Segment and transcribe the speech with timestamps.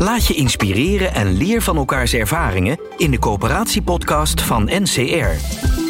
[0.00, 5.28] Laat je inspireren en leer van elkaars ervaringen in de coöperatiepodcast van NCR,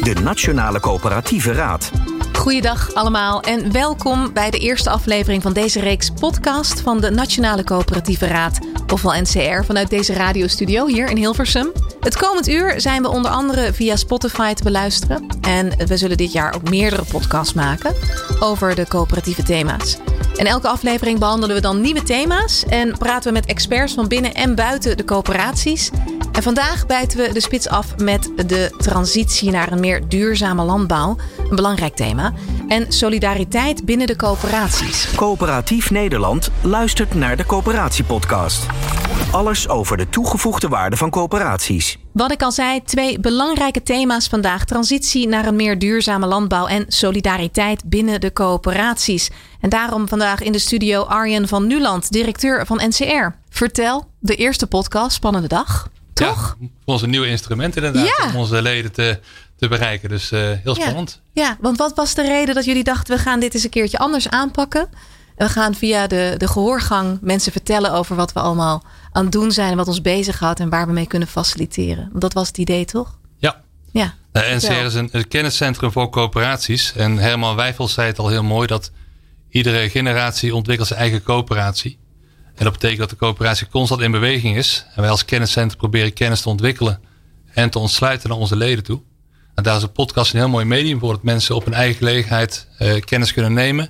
[0.03, 1.91] de Nationale Coöperatieve Raad.
[2.37, 7.63] Goeiedag allemaal en welkom bij de eerste aflevering van deze reeks podcast van de Nationale
[7.63, 8.59] Coöperatieve Raad,
[8.93, 11.71] ofwel NCR, vanuit deze radiostudio hier in Hilversum.
[11.99, 16.31] Het komend uur zijn we onder andere via Spotify te beluisteren en we zullen dit
[16.31, 17.95] jaar ook meerdere podcasts maken
[18.39, 19.97] over de coöperatieve thema's.
[20.41, 24.33] In elke aflevering behandelen we dan nieuwe thema's en praten we met experts van binnen
[24.33, 25.89] en buiten de coöperaties.
[26.31, 31.17] En vandaag bijten we de spits af met de transitie naar een meer duurzame landbouw,
[31.49, 32.33] een belangrijk thema,
[32.67, 35.07] en solidariteit binnen de coöperaties.
[35.15, 38.65] Coöperatief Nederland luistert naar de Coöperatiepodcast.
[39.31, 41.97] Alles over de toegevoegde waarde van coöperaties.
[42.13, 46.85] Wat ik al zei, twee belangrijke thema's vandaag: transitie naar een meer duurzame landbouw en
[46.87, 49.29] solidariteit binnen de coöperaties.
[49.59, 53.27] En daarom vandaag in de studio Arjen van Nuland, directeur van NCR.
[53.49, 55.89] Vertel, de eerste podcast, spannende dag.
[56.13, 56.55] Toch?
[56.59, 58.27] Ja, voor ons een nieuw instrument inderdaad Ja.
[58.27, 59.19] om onze leden te,
[59.57, 60.09] te bereiken.
[60.09, 61.21] Dus eh, heel spannend.
[61.33, 63.69] Ja, ja, want wat was de reden dat jullie dachten: we gaan dit eens een
[63.69, 64.89] keertje anders aanpakken?
[65.35, 69.31] En we gaan via de, de gehoorgang mensen vertellen over wat we allemaal aan het
[69.31, 72.07] doen zijn wat ons bezighoudt en waar we mee kunnen faciliteren.
[72.09, 73.17] Want dat was het idee, toch?
[73.37, 73.61] Ja.
[73.91, 74.13] Ja.
[74.31, 76.93] Nou, NCR is een, een kenniscentrum voor coöperaties.
[76.95, 78.91] En Herman Wijfels zei het al heel mooi dat
[79.49, 81.99] iedere generatie ontwikkelt zijn eigen coöperatie.
[82.55, 84.85] En dat betekent dat de coöperatie constant in beweging is.
[84.95, 86.99] En wij als kenniscentrum proberen kennis te ontwikkelen
[87.53, 89.01] en te ontsluiten naar onze leden toe.
[89.55, 91.11] En daar is een podcast een heel mooi medium voor.
[91.13, 93.89] Dat mensen op hun eigen gelegenheid eh, kennis kunnen nemen.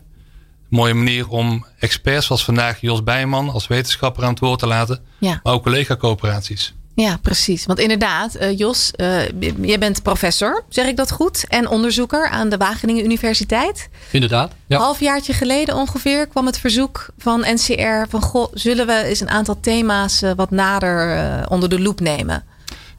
[0.71, 4.67] Een mooie manier om experts zoals vandaag Jos Bijman als wetenschapper aan het woord te
[4.67, 4.99] laten.
[5.17, 5.39] Ja.
[5.43, 6.73] Maar ook collega-coöperaties.
[6.95, 7.65] Ja, precies.
[7.65, 9.29] Want inderdaad, eh, Jos, eh,
[9.61, 11.45] jij bent professor, zeg ik dat goed?
[11.47, 13.89] En onderzoeker aan de Wageningen Universiteit.
[14.11, 14.51] Inderdaad.
[14.67, 14.77] Ja.
[14.77, 18.21] Halfjaartje geleden ongeveer kwam het verzoek van NCR van...
[18.21, 22.43] Goh, zullen we eens een aantal thema's eh, wat nader onder de loep nemen?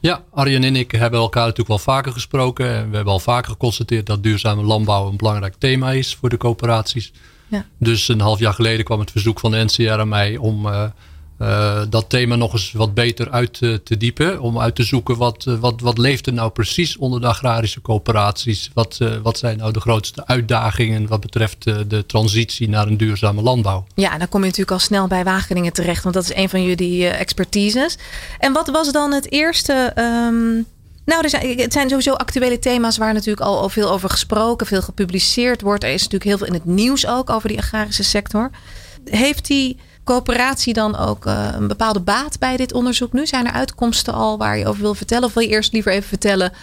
[0.03, 2.75] ja, Arjen en ik hebben elkaar natuurlijk wel vaker gesproken.
[2.75, 6.37] En we hebben al vaker geconstateerd dat duurzame landbouw een belangrijk thema is voor de
[6.37, 7.11] coöperaties.
[7.53, 7.65] Ja.
[7.77, 10.83] Dus een half jaar geleden kwam het verzoek van de NCR aan mij om eh,
[11.37, 14.41] eh, dat thema nog eens wat beter uit te, te diepen.
[14.41, 17.81] Om uit te zoeken wat, eh, wat, wat leeft er nou precies onder de agrarische
[17.81, 18.71] coöperaties.
[18.73, 22.97] Wat, eh, wat zijn nou de grootste uitdagingen wat betreft eh, de transitie naar een
[22.97, 23.85] duurzame landbouw.
[23.95, 26.63] Ja, dan kom je natuurlijk al snel bij Wageningen terecht, want dat is een van
[26.63, 27.97] jullie eh, expertises.
[28.39, 29.91] En wat was dan het eerste?
[29.95, 30.61] ehm,
[31.05, 34.81] nou, er zijn, het zijn sowieso actuele thema's waar natuurlijk al, veel over gesproken, veel
[34.81, 35.83] gepubliceerd wordt.
[35.83, 38.49] Er is natuurlijk heel veel in het nieuws ook over die agrarische sector.
[39.05, 43.25] Heeft die coöperatie dan ook eh, een bepaalde baat bij dit onderzoek nu?
[43.25, 45.23] Zijn er uitkomsten al waar je over wil vertellen?
[45.23, 46.53] Of wil je eerst liever even vertellen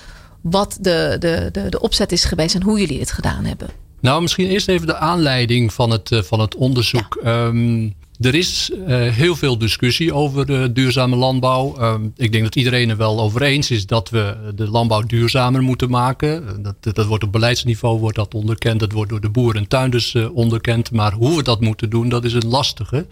[0.41, 3.69] wat de, de, de, de opzet is geweest en hoe jullie het gedaan hebben?
[4.01, 7.21] Nou, misschien eerst even de aanleiding van het, eh, van het onderzoek.
[7.25, 7.89] Ehm,
[8.21, 11.77] er is eh, heel veel discussie over duurzame landbouw.
[11.77, 15.63] Ehm, ik denk dat iedereen er wel over eens is dat we de landbouw duurzamer
[15.63, 16.49] moeten maken.
[16.49, 18.81] Eh, Dat, dat wordt op beleidsniveau wordt dat onderkend.
[18.81, 20.91] Dat wordt door de boeren en tuinders eh, onderkend.
[20.91, 23.07] Maar hoe we dat moeten doen, dat is een lastige.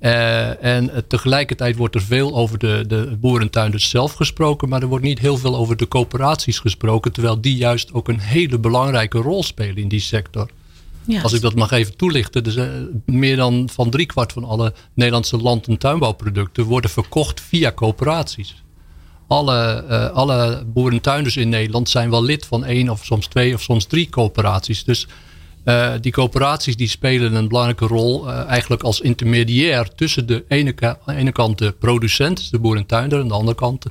[0.00, 0.56] Ja.
[0.60, 5.18] En tegelijkertijd wordt er veel over de, de boerentuinders zelf gesproken, maar er wordt niet
[5.18, 9.76] heel veel over de coöperaties gesproken, terwijl die juist ook een hele belangrijke rol spelen
[9.76, 10.50] in die sector.
[11.22, 12.68] Als ik dat mag even toelichten, dus, eh,
[13.04, 18.62] meer dan van driekwart van alle Nederlandse land- en tuinbouwproducten worden verkocht via coöperaties.
[19.28, 23.62] Alle, eh, alle boerentuinders in Nederland zijn wel lid van één of soms twee of
[23.62, 24.84] soms drie coöperaties.
[24.84, 25.06] Dus
[25.64, 31.32] eh, die coöperaties die spelen een belangrijke rol eigenlijk als intermediair tussen de ene, ene
[31.32, 33.86] kant de producent, dus de boerentuinder, en de andere kant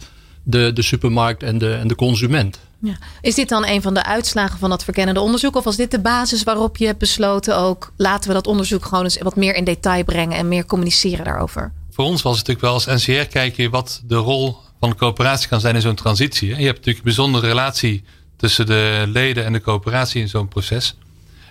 [0.45, 2.59] de, de supermarkt en de, en de consument.
[2.79, 2.97] Ja.
[3.21, 5.55] Is dit dan een van de uitslagen van dat verkennende onderzoek?
[5.55, 7.91] Of was dit de basis waarop je hebt besloten ook...
[7.97, 10.37] laten we dat onderzoek gewoon eens wat meer in detail brengen...
[10.37, 11.71] en meer communiceren daarover?
[11.91, 15.47] Voor ons was het natuurlijk wel als NCR kijken wat de rol van de coöperatie
[15.47, 16.53] kan zijn in zo'n transitie.
[16.53, 18.03] En je hebt natuurlijk een bijzondere relatie
[18.37, 20.97] tussen de leden en de coöperatie in zo'n proces.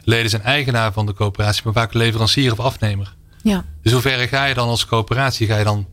[0.05, 3.15] Leden zijn eigenaar van de coöperatie, maar vaak leverancier of afnemer.
[3.43, 3.65] Ja.
[3.83, 5.47] Dus hoe ver ga je dan als coöperatie?
[5.47, 5.87] Ga je dan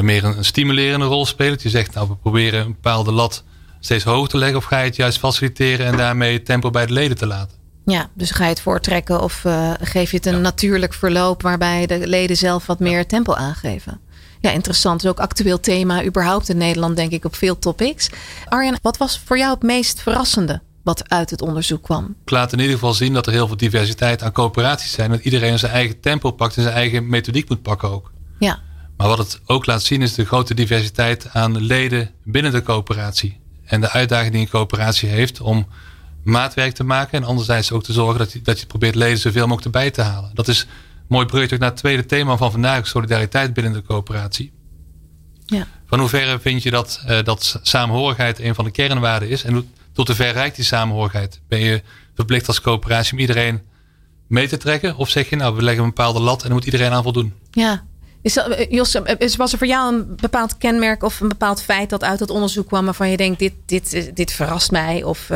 [0.00, 1.52] meer een, een stimulerende rol spelen?
[1.52, 3.44] Dat je zegt, nou we proberen een bepaalde lat
[3.80, 4.58] steeds hoog te leggen.
[4.58, 7.58] Of ga je het juist faciliteren en daarmee tempo bij de leden te laten?
[7.84, 11.42] ja, dus ga je het voortrekken of eh, geef je het een natuurlijk verloop...
[11.42, 14.00] waarbij de leden zelf wat meer tempo aangeven?
[14.40, 15.04] Ja, interessant.
[15.04, 18.10] is ook actueel thema überhaupt in Nederland, denk ik, op veel topics.
[18.48, 22.14] Arjen, wat was voor jou het meest verrassende wat uit het onderzoek kwam?
[22.24, 25.10] Ik laat in ieder geval zien dat er heel veel diversiteit aan coöperaties zijn.
[25.10, 28.12] Dat iedereen zijn eigen tempo pakt en zijn eigen methodiek moet pakken ook.
[28.38, 28.58] Ja.
[29.00, 33.40] Maar wat het ook laat zien is de grote diversiteit aan leden binnen de coöperatie.
[33.64, 35.66] En de uitdaging die een coöperatie heeft om
[36.24, 37.22] maatwerk te maken.
[37.22, 40.02] En anderzijds ook te zorgen dat je, dat je probeert leden zoveel mogelijk erbij te
[40.02, 40.30] halen.
[40.34, 40.66] Dat is
[41.08, 42.86] mooi bruggetje naar het tweede thema van vandaag.
[42.86, 44.52] Solidariteit binnen de coöperatie.
[45.46, 45.66] Ja.
[45.86, 49.44] Van hoeverre vind je dat, uh, dat samenhorigheid een van de kernwaarden is?
[49.44, 51.40] En tot hoe ver reikt die samenhorigheid?
[51.48, 51.82] Ben je
[52.14, 53.62] verplicht als coöperatie om iedereen
[54.26, 54.96] mee te trekken?
[54.96, 57.34] Of zeg je nou, we leggen een bepaalde lat en dan moet iedereen aan voldoen?
[57.50, 57.88] Ja,
[58.22, 61.62] is dat, eh, Jos, eh, was er voor jou een bepaald kenmerk of een bepaald
[61.62, 65.02] feit dat uit het onderzoek kwam waarvan je denkt, dit, dit, dit verrast mij?
[65.02, 65.30] Of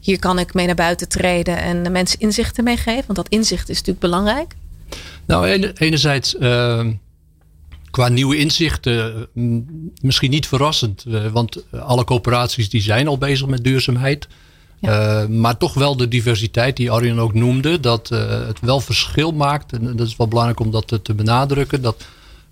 [0.00, 3.04] hier kan ik mee naar buiten treden en de mensen inzichten mee geven?
[3.06, 4.54] Want dat inzicht is natuurlijk belangrijk.
[5.26, 6.86] Nou, enerzijds uh,
[7.90, 9.28] qua nieuwe inzichten
[10.00, 11.04] misschien niet verrassend.
[11.32, 14.28] want alle coöperaties die zijn al bezig met duurzaamheid.
[14.80, 17.80] Uh, maar toch wel de diversiteit die Arjen ook noemde.
[17.80, 19.72] Dat uh, het wel verschil maakt.
[19.72, 21.82] En dat is wel belangrijk om dat te, benadrukken.
[21.82, 22.04] Dat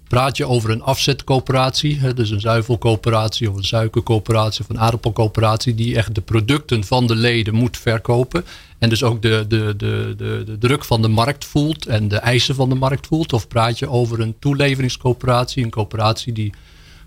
[0.08, 1.98] praat je over een afzetcoöperatie.
[1.98, 5.74] Hè, dus een zuivelcoöperatie of een suikercoöperatie of een aardappelcoöperatie.
[5.74, 8.44] Die echt de producten van de leden moet verkopen.
[8.78, 12.54] En dus ook de, de, de, de druk van de markt voelt en de eisen
[12.54, 13.32] van de markt voelt.
[13.32, 15.64] Of praat je over een toeleveringscoöperatie.
[15.64, 16.52] Een coöperatie die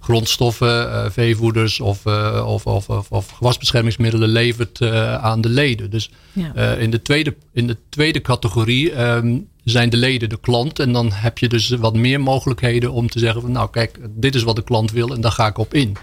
[0.02, 5.90] grondstoffen, uh, veevoeders of, uh, of, of, of, of, gewasbeschermingsmiddelen levert uh, aan de leden.
[5.90, 6.74] Dus ja.
[6.74, 10.80] in, de tweede, in de tweede categorie um, zijn de leden de klant.
[10.80, 14.36] En dan heb je dus wat meer mogelijkheden om te zeggen van nou kijk, dit
[14.36, 15.98] is wat de klant wil en daar ga ik op in.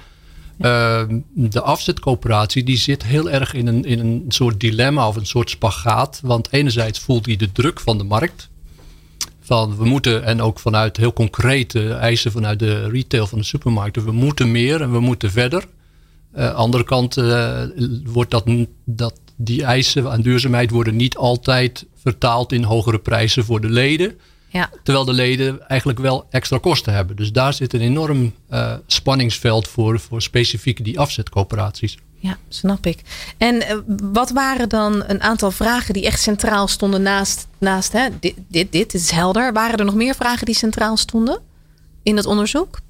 [0.60, 1.02] Uh,
[1.34, 5.50] de afzetcoöperatie die zit heel erg in een, in een soort dilemma of een soort
[5.50, 6.20] spagaat.
[6.22, 8.48] Want enerzijds voelt hij de druk van de markt.
[9.48, 14.04] Van we moeten, en ook vanuit heel concrete eisen vanuit de retail van de supermarkten,
[14.04, 15.64] we moeten meer en we moeten verder.
[16.36, 17.62] Uh, andere kant uh,
[18.04, 18.44] wordt dat,
[18.84, 24.18] dat die eisen aan duurzaamheid worden niet altijd vertaald in hogere prijzen voor de leden.
[24.48, 24.70] Ja.
[24.82, 27.16] Terwijl de leden eigenlijk wel extra kosten hebben.
[27.16, 31.98] Dus daar zit een enorm uh, spanningsveld voor, voor specifiek die afzetcoöperaties.
[32.20, 33.02] Ja, snap ik.
[33.36, 33.78] En uh,
[34.12, 38.72] wat waren dan een aantal vragen die echt centraal stonden naast, naast hè, dit, dit,
[38.72, 39.52] dit is helder.
[39.52, 41.40] Waren er nog meer vragen die centraal stonden
[42.02, 42.80] in het onderzoek?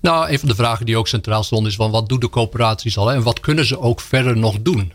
[0.00, 2.98] Nou, een van de vragen die ook centraal stond is van wat doen de coöperaties
[2.98, 4.92] al en wat kunnen ze ook verder nog doen?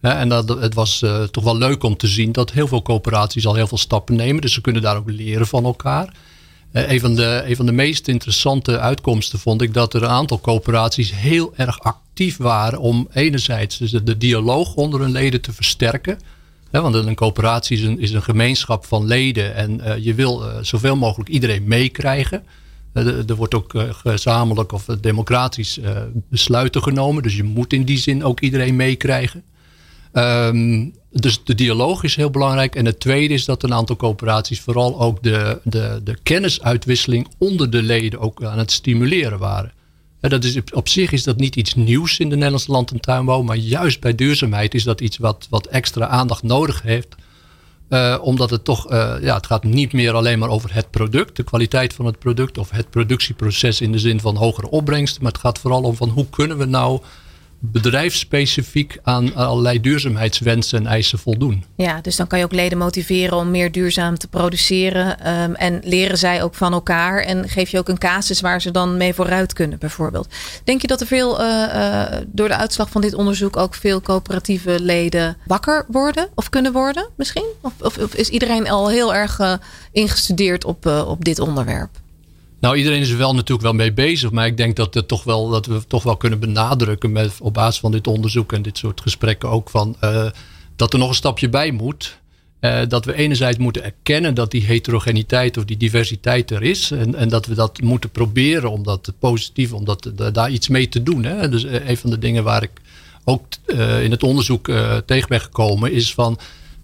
[0.00, 3.46] En dat, het was uh, toch wel leuk om te zien dat heel veel coöperaties
[3.46, 4.42] al heel veel stappen nemen.
[4.42, 6.14] Dus ze kunnen daar ook leren van elkaar.
[6.72, 10.08] Uh, een, van de, een van de meest interessante uitkomsten vond ik dat er een
[10.08, 15.52] aantal coöperaties heel erg actief waren om enerzijds dus de, dialoog onder hun leden te
[15.52, 16.18] versterken.
[16.70, 20.96] Want een coöperatie is een, is een gemeenschap van leden en uh, je wil zoveel
[20.96, 22.44] mogelijk iedereen meekrijgen.
[22.92, 25.80] er wordt ook gezamenlijk of democratisch
[26.28, 27.22] besluiten genomen.
[27.22, 29.42] Dus je moet in die zin ook iedereen meekrijgen.
[30.12, 32.74] Um, dus de dialoog is heel belangrijk.
[32.74, 37.70] En het tweede is dat een aantal coöperaties vooral ook de, de, de kennisuitwisseling onder
[37.70, 39.72] de leden ook aan het stimuleren waren.
[40.20, 43.00] En dat is, op zich is dat niet iets nieuws in de Nederlandse land- en
[43.00, 43.42] tuinbouw.
[43.42, 47.14] Maar juist bij duurzaamheid is dat iets wat, wat extra aandacht nodig heeft.
[47.88, 51.36] Uh, omdat het toch, uh, ja, het gaat niet meer alleen maar over het product,
[51.36, 55.22] de kwaliteit van het product of het productieproces in de zin van hogere opbrengsten.
[55.22, 57.00] Maar het gaat vooral om van hoe kunnen we nou
[57.60, 61.64] bedrijfsspecifiek aan allerlei duurzaamheidswensen en eisen voldoen.
[61.74, 65.28] Ja, dus dan kan je ook leden motiveren om meer duurzaam te produceren.
[65.42, 67.22] Um, en leren zij ook van elkaar.
[67.22, 70.28] En geef je ook een casus waar ze dan mee vooruit kunnen, bijvoorbeeld.
[70.64, 74.00] Denk je dat er veel, uh, uh, door de uitslag van dit onderzoek, ook veel
[74.00, 77.46] coöperatieve leden wakker worden of kunnen worden, misschien?
[77.60, 79.54] Of, of, is iedereen al heel erg uh,
[79.92, 81.90] ingestudeerd op, op dit onderwerp?
[82.60, 84.30] Nou, iedereen is er wel natuurlijk wel mee bezig.
[84.30, 87.54] Maar ik denk dat, het toch wel, dat we toch wel kunnen benadrukken met, op
[87.54, 90.26] basis van dit onderzoek en dit soort gesprekken ook van uh,
[90.76, 92.18] dat er nog een stapje bij moet.
[92.60, 96.90] Uh, dat we enerzijds moeten erkennen dat die heterogeniteit of die diversiteit er is.
[96.90, 100.88] En, en dat we dat moeten proberen om dat positief, om dat, daar iets mee
[100.88, 101.24] te doen.
[101.24, 101.48] Hè?
[101.48, 102.70] Dus uh, een van de dingen waar ik
[103.24, 103.44] ook
[104.02, 104.70] in het onderzoek
[105.06, 106.38] tegen ben gekomen is van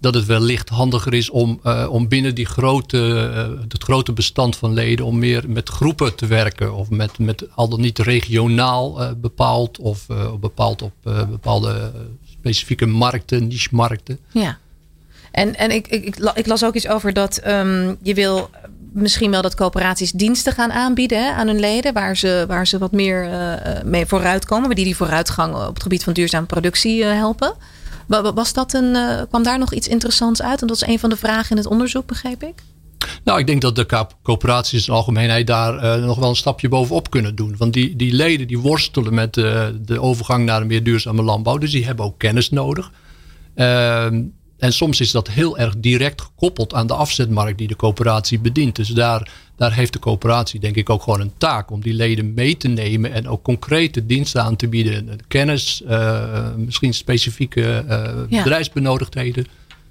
[0.07, 4.57] dat het wellicht handiger is om, uh, om binnen die grote, uh, het grote bestand
[4.57, 6.75] van leden om meer met groepen te werken.
[6.75, 10.07] Of met, met al dan niet regionaal uh, bepaald of
[10.41, 10.93] bepaald op
[11.31, 11.93] bepaalde
[12.31, 14.19] specifieke markten, niche-markten.
[14.31, 14.59] Ja.
[15.31, 18.51] En, en ik, ik, ik las ook iets over dat um, je wil
[18.93, 22.93] misschien wel dat coöperaties diensten gaan aanbieden aan hun leden, waar ze, waar ze wat
[22.93, 23.29] meer
[23.85, 27.55] mee vooruitkomen, die die vooruitgang op het gebied van duurzame productie helpen.
[28.07, 30.61] Was dat een, uh, kwam daar nog iets interessants uit?
[30.61, 32.63] En dat is een van de vragen in het onderzoek, begreep ik?
[33.25, 36.69] Nou, ik denk dat de coöperaties in de algemeenheid daar uh, nog wel een stapje
[36.69, 37.55] bovenop kunnen doen.
[37.59, 41.59] Want die, die leden die worstelen met de overgang naar een meer duurzame landbouw.
[41.59, 42.91] Dus die hebben ook kennis nodig.
[44.59, 48.77] En soms is dat heel erg direct gekoppeld aan de afzetmarkt die de coöperatie bedient.
[48.77, 52.35] Dus daar, daar heeft de coöperatie denk ik ook gewoon een taak om die leden
[52.35, 55.19] mee te nemen en ook concrete diensten aan te bieden.
[55.29, 59.47] Kennis, uh, misschien specifieke uh, bedrijfsbenodigdheden.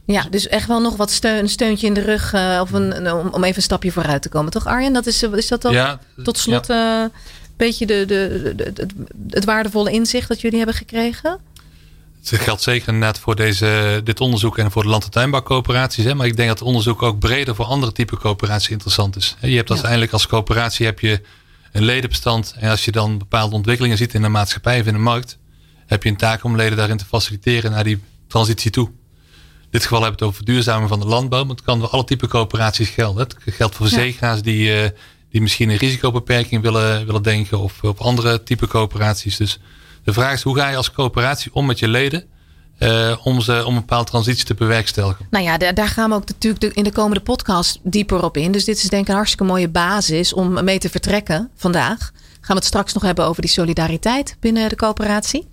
[0.05, 3.11] Ja, dus echt wel nog wat steun, een steuntje in de rug uh, of een,
[3.11, 4.51] om, om even een stapje vooruit te komen.
[4.51, 7.11] Toch Arjen, dat is, is dat dan ja, tot slot een
[7.57, 8.87] beetje de, de, de, de,
[9.29, 11.39] het waardevolle inzicht dat jullie hebben gekregen?
[12.29, 16.03] Het geldt zeker inderdaad voor deze, dit onderzoek en voor de land- en tuinbouwcoöperaties.
[16.03, 16.15] Hè?
[16.15, 19.35] Maar ik denk dat het onderzoek ook breder voor andere type coöperaties interessant is.
[19.41, 21.21] Je hebt uiteindelijk als coöperatie heb je
[21.71, 22.55] een ledenbestand.
[22.59, 25.37] En als je dan bepaalde ontwikkelingen ziet in de maatschappij of in de markt,
[25.85, 28.87] heb je een taak om leden daarin te faciliteren naar die transitie toe.
[29.61, 31.89] In dit geval hebben we het over verduurzamen van de landbouw, maar het kan voor
[31.89, 33.27] alle type coöperaties gelden.
[33.27, 34.89] Het geldt voor verzekeraars die, uh,
[35.29, 39.37] die misschien een risicobeperking willen, willen denken of op andere type coöperaties.
[39.37, 39.59] Dus
[40.05, 42.23] de vraag is hoe ga je als coöperatie om met je leden?
[42.79, 45.27] Uh, om, ze, om een bepaalde transitie te bewerkstelligen.
[45.29, 48.51] Nou ja, daar gaan we ook natuurlijk in de komende podcast dieper op in.
[48.51, 52.11] Dus dit is denk ik een hartstikke mooie basis om mee te vertrekken vandaag.
[52.21, 55.47] Gaan we het straks nog hebben over die solidariteit binnen de coöperatie.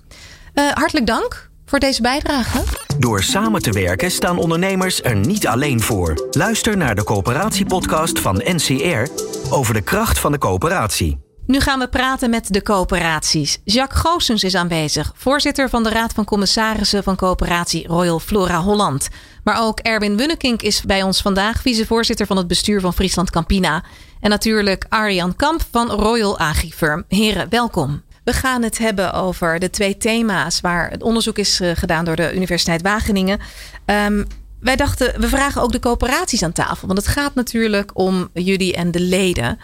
[0.54, 2.62] Uh, hartelijk dank voor deze bijdrage.
[2.98, 6.28] Door samen te werken staan ondernemers er niet alleen voor.
[6.30, 9.10] Luister naar de coöperatiepodcast van NCR
[9.50, 11.31] over de kracht van de coöperatie.
[11.46, 13.60] Nu gaan we praten met de coöperaties.
[13.64, 19.08] Jacques Goossens is aanwezig, voorzitter van de Raad van Commissarissen van Coöperatie Royal Flora Holland.
[19.44, 23.84] Maar ook Erwin Wunnekink is bij ons vandaag, vicevoorzitter van het bestuur van Friesland Campina.
[24.20, 27.04] En natuurlijk Arjan Kamp van Royal Agrifirm.
[27.08, 28.02] Heren, welkom.
[28.24, 32.16] We gaan het hebben over de twee thema's waar het onderzoek is eh, gedaan door
[32.16, 33.40] de Universiteit Wageningen.
[33.86, 34.26] Um,
[34.60, 36.86] wij dachten, we vragen ook de coöperaties aan tafel.
[36.86, 39.58] Want het gaat natuurlijk om jullie en de leden.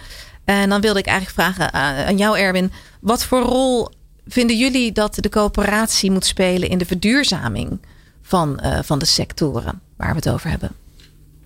[0.49, 1.73] En dan wilde ik eigenlijk vragen
[2.07, 2.73] aan jou, Erwin.
[3.01, 3.91] Wat voor rol
[4.27, 7.81] vinden jullie dat de coöperatie moet spelen in de verduurzaming
[8.23, 10.71] van, uh, van de sectoren waar we het over hebben?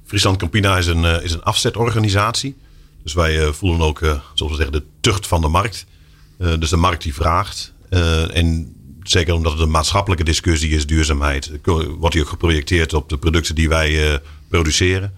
[0.04, 2.56] Friesland Campina is een, uh, is een afzetorganisatie.
[3.02, 3.99] Dus wij uh, voelen ook,
[4.35, 5.87] zoals we zeggen, de tucht van de markt.
[6.37, 7.73] dus de markt die vraagt.
[8.32, 11.50] en zeker omdat het een maatschappelijke discussie is, duurzaamheid,
[11.99, 15.14] wordt die ook geprojecteerd op de producten die wij produceren.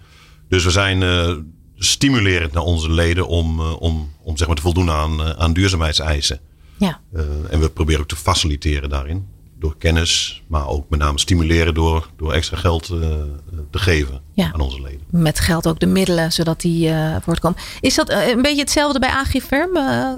[0.49, 1.03] Dus we zijn
[1.77, 5.53] stimulerend naar onze leden om, uh, om, om zeg maar te voldoen aan, uh, aan
[5.53, 6.39] duurzaamheidseisen.
[6.77, 6.99] Ja.
[7.13, 9.27] Uh, en we proberen ook te faciliteren daarin.
[9.59, 12.85] Door kennis, maar ook met name stimuleren door, door extra geld
[13.71, 14.51] te geven ja.
[14.53, 15.01] aan onze leden.
[15.09, 16.91] Met geld ook de middelen, zodat die
[17.21, 17.59] voortkomen.
[17.81, 19.73] Is dat een beetje hetzelfde bij Agriferm?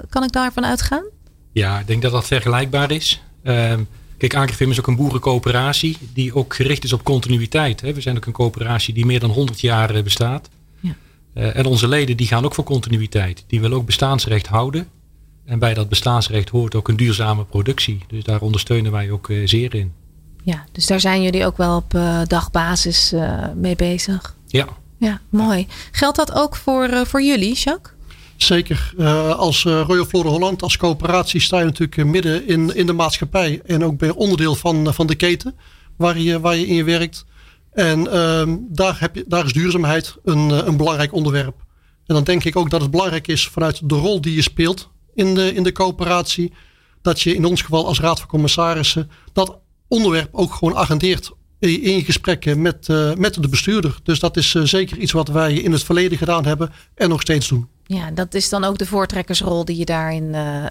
[0.08, 1.04] kan ik daarvan uitgaan?
[1.52, 3.22] Ja, ik denk dat dat vergelijkbaar is.
[3.42, 3.82] Ehm,
[4.18, 7.80] kijk, Agrifirm is ook een boerencoöperatie die ook gericht is op continuïteit.
[7.80, 10.48] We zijn ook een coöperatie die meer dan 100 jaar bestaat.
[11.38, 13.44] Uh, en onze leden die gaan ook voor continuïteit.
[13.46, 14.88] Die willen ook bestaansrecht houden.
[15.44, 17.98] En bij dat bestaansrecht hoort ook een duurzame productie.
[18.08, 19.92] Dus daar ondersteunen wij ook uh, zeer in.
[20.42, 23.14] Ja, dus daar zijn jullie ook wel op uh, dagbasis
[23.54, 24.36] mee bezig.
[24.46, 24.66] Ja.
[24.96, 25.66] Ja, mooi.
[25.92, 27.92] Geldt dat ook voor, voor jullie, Jacques?
[28.36, 28.92] Zeker.
[29.36, 33.60] als Royal Flora Holland, als coöperatie sta je natuurlijk midden in, in de maatschappij.
[33.66, 35.54] En ook bij onderdeel van, van de keten
[35.96, 37.24] waar je, waar je in werkt.
[37.78, 41.56] En uh, daar, heb je, daar is duurzaamheid een, eh, een belangrijk onderwerp.
[42.06, 44.90] En dan denk ik ook dat het belangrijk is vanuit de rol die je speelt
[45.14, 46.52] in de, in de coöperatie.
[47.02, 49.58] Dat je in ons geval als Raad van Commissarissen dat
[49.88, 53.98] onderwerp ook gewoon agendeert in je gesprekken met, uh, met de bestuurder.
[54.02, 57.20] Dus dat is uh, zeker iets wat wij in het verleden gedaan hebben en nog
[57.20, 57.68] steeds doen.
[57.88, 60.64] Ja, dat is dan ook de voortrekkersrol die je daarin uh,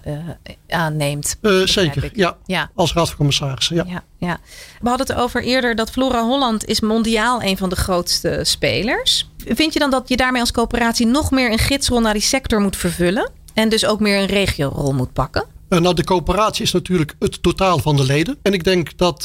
[0.68, 1.38] aanneemt.
[1.64, 2.38] zeker, ja.
[2.46, 2.70] ja.
[2.76, 3.76] Als raad van commissarissen.
[3.76, 3.84] Ja.
[3.88, 4.40] Ja, ja.
[4.82, 9.30] We hadden het over eerder dat Flora Holland is mondiaal een van de grootste spelers.
[9.38, 12.62] Vind je dan dat je daarmee als coöperatie nog meer een gidsrol naar die sector
[12.62, 13.32] moet vervullen?
[13.54, 15.46] En dus ook meer een regiorol moet pakken?
[15.70, 18.38] Nou, de coöperatie is natuurlijk het totaal van de leden.
[18.42, 19.22] En ik denk dat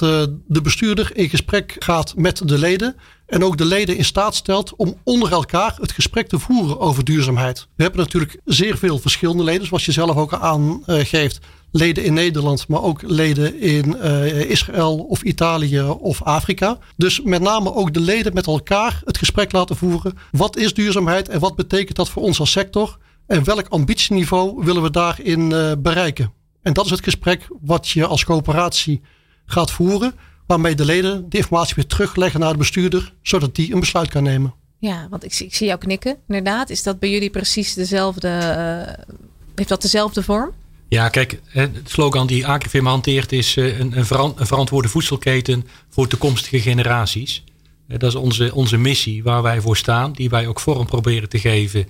[0.47, 2.97] de bestuurder in gesprek gaat met de leden.
[3.33, 7.05] En ook de leden in staat stelt om onder elkaar het gesprek te voeren over
[7.05, 7.67] duurzaamheid.
[7.77, 11.39] We hebben natuurlijk zeer veel verschillende leden, zoals je zelf ook aangeeft.
[11.71, 16.79] Leden in Nederland, maar ook leden in uh, Israël of Italië of Afrika.
[16.97, 20.19] Dus met name ook de leden met elkaar het gesprek laten voeren.
[20.31, 22.99] Wat is duurzaamheid en wat betekent dat voor ons als sector?
[23.27, 26.33] En welk ambitieniveau willen we daarin uh, bereiken?
[26.63, 29.01] En dat is het gesprek wat je als coöperatie
[29.47, 30.15] gaat voeren.
[30.47, 33.15] Waarmee de leden de informatie weer terugleggen naar de bestuurder.
[33.23, 34.55] Zodat die een besluit kan nemen.
[34.79, 36.17] Ja, want ik, ik zie jou knikken.
[36.29, 36.71] Inderdaad.
[36.71, 38.29] Is dat bij jullie precies dezelfde...
[38.29, 39.15] Uh,
[39.55, 40.53] heeft dat dezelfde vorm?
[40.89, 44.07] Ja, kijk, het slogan die Agrifirma hanteert is een, een,
[44.47, 47.45] verantwoorde voedselketen voor toekomstige generaties.
[47.89, 51.39] dat is onze, onze missie waar wij voor staan, die wij ook vorm proberen te
[51.39, 51.89] geven,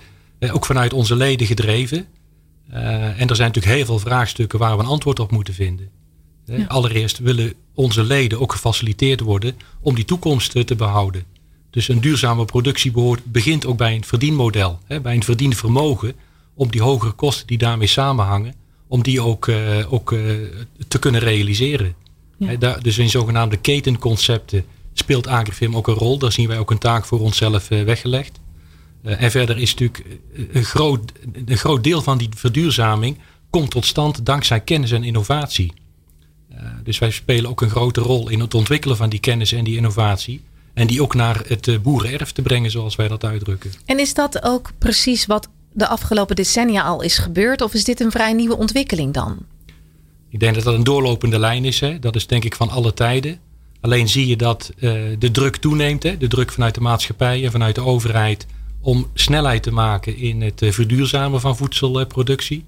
[0.53, 2.07] ook vanuit onze leden gedreven.
[2.71, 5.91] en er zijn natuurlijk heel veel vraagstukken waar we een antwoord op moeten vinden.
[6.67, 11.25] Allereerst willen onze leden ook gefaciliteerd worden om die toekomst te behouden.
[11.71, 12.93] Dus een duurzame productie
[13.25, 16.15] begint ook bij een verdienmodel, bij een verdienvermogen,
[16.55, 18.55] om die hogere kosten die daarmee samenhangen,
[18.87, 20.21] om die ook, uh, ook uh,
[20.89, 21.95] te kunnen realiseren.
[22.37, 22.79] Ja.
[22.83, 26.19] dus in zogenaamde ketenconcepten speelt Agrifim ook een rol.
[26.19, 28.41] Daar zien wij ook een taak voor onszelf uh, weggelegd.
[29.03, 30.19] en verder is natuurlijk
[30.53, 31.13] een groot,
[31.45, 33.19] een groot deel van die verduurzaming
[33.51, 35.73] komt tot stand dankzij kennis en innovatie.
[36.83, 39.77] Dus wij spelen ook een grote rol in het ontwikkelen van die kennis en die
[39.77, 40.43] innovatie.
[40.75, 43.73] En die ook naar het boerenerf te brengen, zoals wij dat uitdrukken.
[43.85, 47.63] En is dat ook precies wat de afgelopen decennia al is gebeurd?
[47.63, 49.39] Of is dit een vrij nieuwe ontwikkeling dan?
[50.29, 51.81] Ik denk dat dat een doorlopende lijn is.
[51.81, 51.99] Hè.
[51.99, 53.39] Dat is denk ik van alle tijden.
[53.81, 56.03] Alleen zie je dat uh, de druk toeneemt.
[56.03, 56.17] Hè.
[56.17, 58.47] De druk vanuit de maatschappij en vanuit de overheid.
[58.81, 62.65] Om snelheid te maken in het verduurzamen van voedselproductie.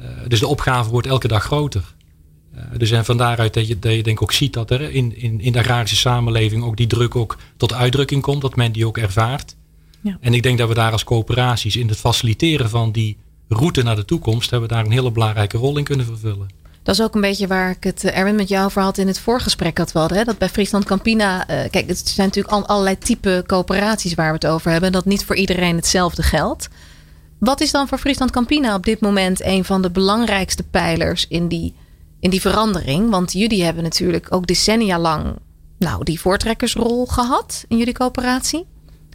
[0.00, 1.94] Uh, dus de opgave wordt elke dag groter.
[2.76, 5.16] Dus en van daaruit dat je, dat je denk ik ook ziet dat er in,
[5.16, 8.42] in, in de agrarische samenleving ook die druk ook tot uitdrukking komt.
[8.42, 9.54] Dat men die ook ervaart.
[10.00, 10.18] Ja.
[10.20, 13.16] En ik denk dat we daar als coöperaties in het faciliteren van die
[13.48, 16.60] route naar de toekomst, hebben we daar een hele belangrijke rol in kunnen vervullen.
[16.82, 19.06] Dat is ook een beetje waar ik het, eh, Erwin, met jou over had in
[19.06, 20.18] het voorgesprek dat we hadden.
[20.18, 20.24] Hè?
[20.24, 24.34] Dat bij Friesland Campina, uh, kijk, het zijn natuurlijk al, allerlei type coöperaties waar we
[24.34, 24.92] het over hebben.
[24.92, 26.68] Dat niet voor iedereen hetzelfde geldt.
[27.38, 31.48] Wat is dan voor Friesland Campina op dit moment een van de belangrijkste pijlers in
[31.48, 31.74] die,
[32.22, 33.10] in die verandering?
[33.10, 35.36] Want jullie hebben natuurlijk ook decennia lang
[35.78, 38.66] nou, die voortrekkersrol gehad in jullie coöperatie.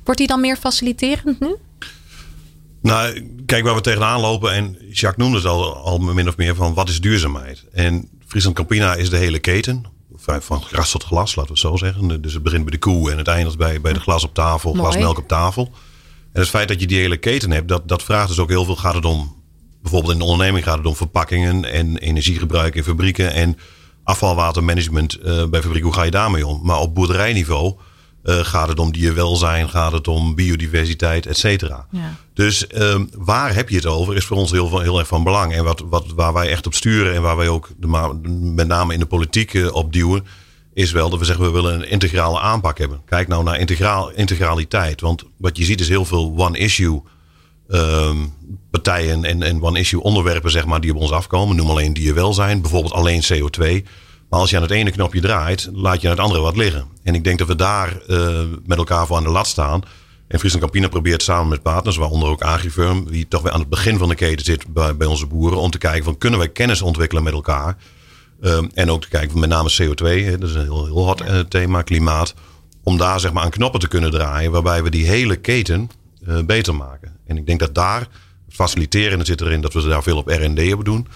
[0.03, 1.55] Wordt die dan meer faciliterend nu?
[2.81, 4.53] Nou, kijk waar we tegenaan lopen.
[4.53, 7.65] En Jacques noemde het al, al min of meer van wat is duurzaamheid.
[7.71, 9.85] En Friesland Campina is de hele keten.
[10.19, 12.21] Van gras tot glas, laten we het zo zeggen.
[12.21, 14.73] Dus het begint bij de koe en het eindigt bij, bij de glas op tafel,
[14.73, 14.83] Mooi.
[14.83, 15.71] glas melk op tafel.
[16.33, 18.65] En het feit dat je die hele keten hebt, dat, dat vraagt dus ook heel
[18.65, 18.75] veel.
[18.75, 19.35] Gaat het om,
[19.89, 23.57] bijvoorbeeld in de onderneming gaat het om verpakkingen en energiegebruik in fabrieken en
[24.03, 25.83] afvalwatermanagement uh, bij fabrieken.
[25.83, 26.59] Hoe ga je daarmee om?
[26.63, 27.73] Maar op boerderijniveau
[28.23, 29.69] uh, gaat het om dierwelzijn?
[29.69, 31.87] Gaat het om biodiversiteit, et cetera?
[31.91, 32.15] Ja.
[32.33, 35.53] Dus um, waar heb je het over is voor ons heel, heel erg van belang.
[35.53, 37.87] En wat, wat, waar wij echt op sturen en waar wij ook de,
[38.55, 40.25] met name in de politiek uh, op duwen...
[40.73, 43.01] is wel dat we zeggen we willen een integrale aanpak hebben.
[43.05, 45.01] Kijk nou naar integraal, integraliteit.
[45.01, 47.01] Want wat je ziet is heel veel one-issue...
[47.69, 48.33] Um,
[48.71, 51.55] partijen en, en one-issue onderwerpen zeg maar, die op ons afkomen.
[51.55, 53.87] Noem alleen dierwelzijn, bijvoorbeeld alleen CO2...
[54.29, 56.85] Maar als je aan het ene knopje draait, laat je aan het andere wat liggen.
[57.03, 59.81] En ik denk dat we daar uh, met elkaar voor aan de lat staan.
[60.27, 63.69] En Friesland Campina probeert samen met partners, waaronder ook Agrifirm, die toch weer aan het
[63.69, 66.49] begin van de keten zit bij, bij onze boeren, om te kijken van kunnen wij
[66.49, 67.77] kennis ontwikkelen met elkaar.
[68.41, 71.05] Um, en ook te kijken van met name CO2, hè, dat is een heel, heel
[71.05, 72.33] hot uh, thema, klimaat.
[72.83, 75.89] Om daar zeg maar aan knoppen te kunnen draaien, waarbij we die hele keten
[76.27, 77.16] uh, beter maken.
[77.27, 80.57] En ik denk dat daar het faciliteren zit erin dat we daar veel op R&D
[80.67, 81.07] hebben doen.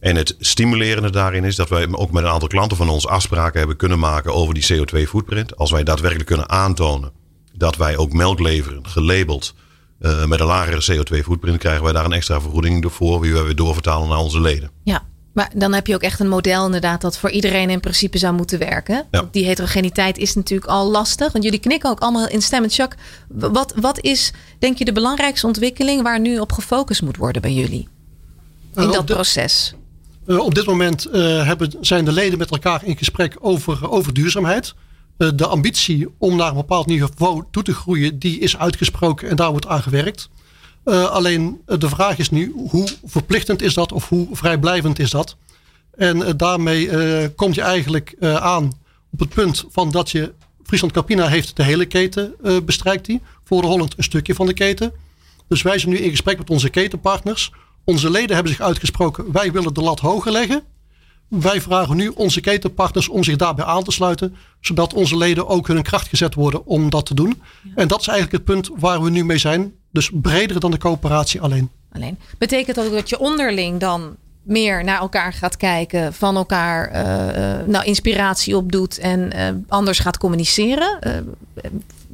[0.00, 3.58] En het stimulerende daarin is dat wij ook met een aantal klanten van ons afspraken
[3.58, 5.56] hebben kunnen maken over die CO2-footprint.
[5.56, 7.12] Als wij daadwerkelijk kunnen aantonen
[7.52, 9.54] dat wij ook melk leveren, gelabeld,
[10.00, 13.56] uh, met een lagere CO2-footprint, krijgen wij daar een extra vergoeding voor, die wij weer
[13.56, 14.70] doorvertalen naar onze leden.
[14.84, 18.18] Ja, maar dan heb je ook echt een model inderdaad dat voor iedereen in principe
[18.18, 19.06] zou moeten werken.
[19.10, 19.28] Ja.
[19.30, 21.32] Die heterogeniteit is natuurlijk al lastig.
[21.32, 22.66] Want jullie knikken ook allemaal in stem.
[22.66, 27.42] Jacques, wat, wat is denk je de belangrijkste ontwikkeling waar nu op gefocust moet worden
[27.42, 27.88] bij jullie?
[28.74, 29.74] In nou, dat proces?
[30.26, 34.12] Uh, op dit moment uh, hebben, zijn de leden met elkaar in gesprek over, over
[34.12, 34.74] duurzaamheid.
[35.18, 39.36] Uh, de ambitie om naar een bepaald niveau toe te groeien, die is uitgesproken en
[39.36, 40.28] daar wordt aan gewerkt.
[40.92, 45.36] Alleen de vraag is nu, hoe verplichtend is dat of hoe vrijblijvend is dat?
[45.96, 46.88] En daarmee
[47.30, 48.72] kom je eigenlijk aan
[49.12, 50.32] op het punt van dat je,
[50.64, 53.20] Friesland Campina heeft de hele keten bestrijkt die.
[53.44, 54.92] Voor Holland een stukje van de keten.
[55.48, 57.52] Dus wij zijn nu in gesprek met onze ketenpartners
[57.86, 60.62] onze leden hebben zich uitgesproken, wij willen de lat hoger leggen.
[61.28, 65.66] Wij vragen nu onze ketenpartners om zich daarbij aan te sluiten, zodat onze leden ook
[65.66, 67.42] hun kracht gezet worden om dat te doen.
[67.74, 69.74] En dat is eigenlijk het punt waar we nu mee zijn.
[69.96, 71.70] Dus breder dan de coöperatie alleen.
[71.92, 72.18] alleen.
[72.38, 77.66] Betekent dat ook dat je onderling dan meer naar elkaar gaat kijken, van elkaar uh,
[77.66, 80.98] nou, inspiratie opdoet en uh, anders gaat communiceren?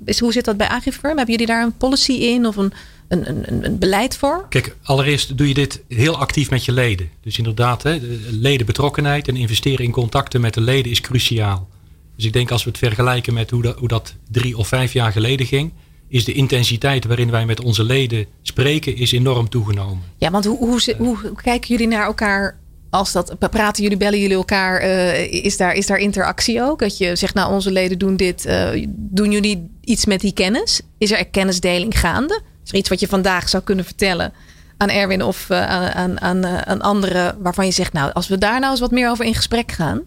[0.04, 1.16] is, hoe zit dat bij Agrifirm?
[1.16, 2.72] Hebben jullie daar een policy in of een
[3.12, 4.46] een, een, een, beleid voor?
[4.48, 7.10] Kijk, allereerst doe je dit heel actief met je leden.
[7.20, 11.68] Dus inderdaad, hè, de ledenbetrokkenheid en investeren in contacten met de leden is cruciaal.
[12.16, 14.92] Dus ik denk als we het vergelijken met hoe dat, hoe dat drie of vijf
[14.92, 15.72] jaar geleden ging,
[16.12, 20.02] is de intensiteit waarin wij met onze leden spreken, is enorm toegenomen.
[20.16, 24.36] Ja, want hoe, hoe, hoe kijken jullie naar elkaar als dat, praten jullie, bellen jullie
[24.36, 24.78] elkaar?
[24.80, 26.78] eh, is, daar, is daar interactie ook?
[26.78, 28.46] Dat je zegt, nou, onze leden doen dit.
[28.46, 30.80] eh, doen jullie iets met die kennis?
[30.98, 32.40] Is er kennisdeling gaande?
[32.64, 34.32] Is er iets wat je vandaag zou kunnen vertellen
[34.76, 38.38] aan Erwin of eh, aan, aan, aan, aan anderen waarvan je zegt, nou, als we
[38.38, 40.00] daar nou eens wat meer over in gesprek gaan.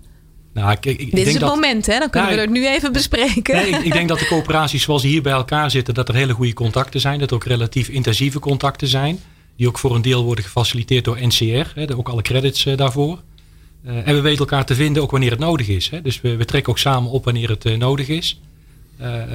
[0.55, 1.99] Nou, ik, ik, ik Dit denk is het dat, moment, hè?
[1.99, 3.55] Dan kunnen Ja, we het nu even bespreken.
[3.55, 6.33] Nee, ik, denk dat de coöperaties zoals die hier bij elkaar zitten, dat er hele
[6.33, 7.19] goede contacten zijn.
[7.19, 9.19] Dat er ook relatief intensieve contacten zijn.
[9.57, 11.79] Die ook voor een deel worden gefaciliteerd door NCR.
[11.79, 13.21] Hè, ook alle credits eh, daarvoor.
[13.85, 15.89] Eh, en we weten elkaar te vinden ook wanneer het nodig is.
[15.89, 16.01] Hè.
[16.01, 18.39] Dus we, we trekken ook samen op wanneer het eh, nodig is.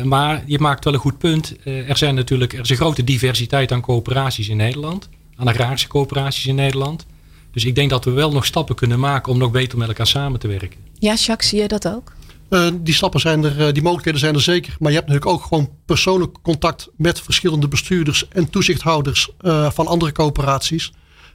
[0.05, 1.57] Maar je maakt wel een goed punt.
[1.65, 5.09] Er zijn natuurlijk er is een grote diversiteit aan coöperaties in Nederland.
[5.37, 7.07] Aan agrarische coöperaties in Nederland.
[7.53, 10.07] Dus ik denk dat we wel nog stappen kunnen maken om nog beter met elkaar
[10.07, 10.90] samen te werken.
[11.01, 12.13] Ja, Jacques, zie je dat ook?
[12.49, 14.77] Eh, die stappen zijn er, eh, die mogelijkheden zijn er zeker.
[14.79, 19.87] Maar je hebt natuurlijk ook gewoon persoonlijk contact met verschillende bestuurders en toezichthouders eh, van
[19.87, 20.93] andere coöperaties.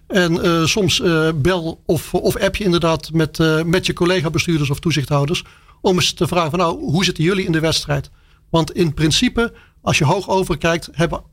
[0.07, 1.01] En soms
[1.35, 5.43] bel of, of app je inderdaad met, met je collega bestuurders of toezichthouders.
[5.81, 8.09] Om eens te vragen van nou, hoe zitten jullie in de wedstrijd?
[8.49, 11.23] Want in principe, als je hoog overkijkt, hebben,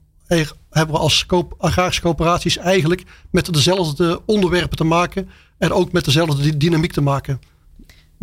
[0.71, 1.27] hebben we als
[1.59, 5.29] agrarische coöperaties eigenlijk met dezelfde onderwerpen te maken.
[5.59, 7.41] En ook met dezelfde dy- dynamiek te maken.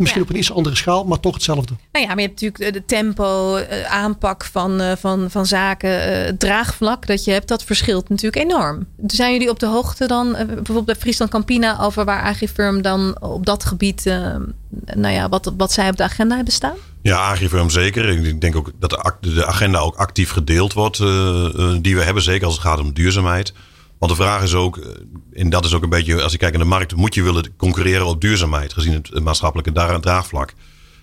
[0.00, 0.26] Misschien Ja.
[0.28, 1.74] op een iets andere schaal, maar toch hetzelfde.
[1.92, 6.02] Nou ja, maar je hebt natuurlijk de tempo, eh, aanpak van, eh, van, van zaken,
[6.02, 8.86] eh, het draagvlak dat je hebt, dat verschilt natuurlijk enorm.
[9.06, 13.22] Zijn jullie op de hoogte dan, eh, bijvoorbeeld bij Friesland Campina, over waar Agrifirm dan
[13.22, 14.34] op dat gebied, eh,
[14.94, 16.74] nou ja, wat, wat zij op de agenda hebben staan?
[17.02, 18.08] Ja, Agrifirm zeker.
[18.26, 20.98] Ik denk ook dat de, agenda ook actief gedeeld wordt.
[21.00, 23.52] eh, eh, die we hebben, zeker als het gaat om duurzaamheid.
[24.00, 24.90] Want de vraag is ook, eh,
[25.32, 27.56] en dat is ook een beetje, als je kijkt naar de markt, moet je willen
[27.56, 30.52] concurreren op duurzaamheid, gezien het maatschappelijke draagvlak.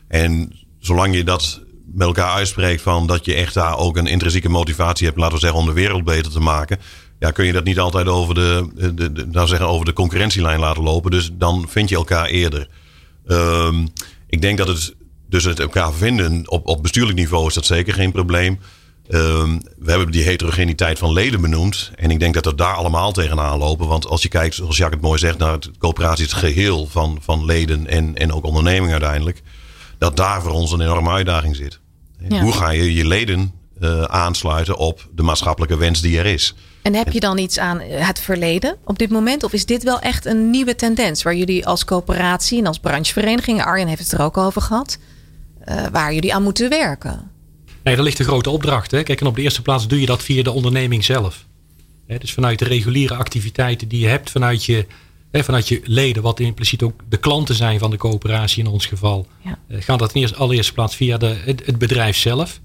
[0.07, 1.61] En zolang je dat
[1.93, 5.39] met elkaar uitspreekt van dat je echt daar ook een intrinsieke motivatie hebt, laten we
[5.39, 6.79] zeggen, om de wereld beter te maken.
[7.19, 10.83] Ja, kun je dat niet altijd over de, de- nou zeggen, over de concurrentielijn laten
[10.83, 11.11] lopen.
[11.11, 12.67] Dus dan vind je elkaar eerder.
[13.27, 13.85] Ehm,
[14.27, 14.95] ik denk dat het
[15.29, 18.59] dus het elkaar vinden op, op bestuurlijk niveau is dat zeker geen probleem.
[19.09, 21.91] Ehm, we hebben die heterogeniteit van leden benoemd.
[21.95, 23.87] En ik denk dat we daar allemaal tegenaan lopen.
[23.87, 27.17] Want als je kijkt, zoals Jacques het mooi zegt, naar het coöperatie, het geheel van,
[27.21, 29.41] van leden en, en ook ondernemingen uiteindelijk.
[29.97, 31.79] Dat daar voor ons een enorme uitdaging zit.
[32.29, 32.41] Ja.
[32.41, 36.55] Hoe ga je je leden eh, aansluiten op de maatschappelijke wens die er is?
[36.81, 39.43] En heb je dan iets aan eh, het verleden op dit moment?
[39.43, 43.63] Of is dit wel echt een nieuwe tendens waar jullie als coöperatie en als branchevereniging,
[43.63, 44.97] Arjen heeft het er ook over gehad,
[45.59, 47.31] eh, waar jullie aan moeten werken?
[47.87, 48.91] Nee, daar ligt een grote opdracht.
[48.91, 49.03] Hè.
[49.03, 51.45] Kijk, en op de eerste plaats doe je dat via de onderneming zelf.
[52.07, 54.85] Hè, dus vanuit de reguliere activiteiten die je hebt vanuit je,
[55.31, 58.85] hè, vanuit je leden, wat impliciet ook de klanten zijn van de coöperatie in ons
[58.85, 59.59] geval, Ja.
[59.67, 62.59] eh, gaat dat in eerste, allereerste plaats via de, het, het bedrijf zelf.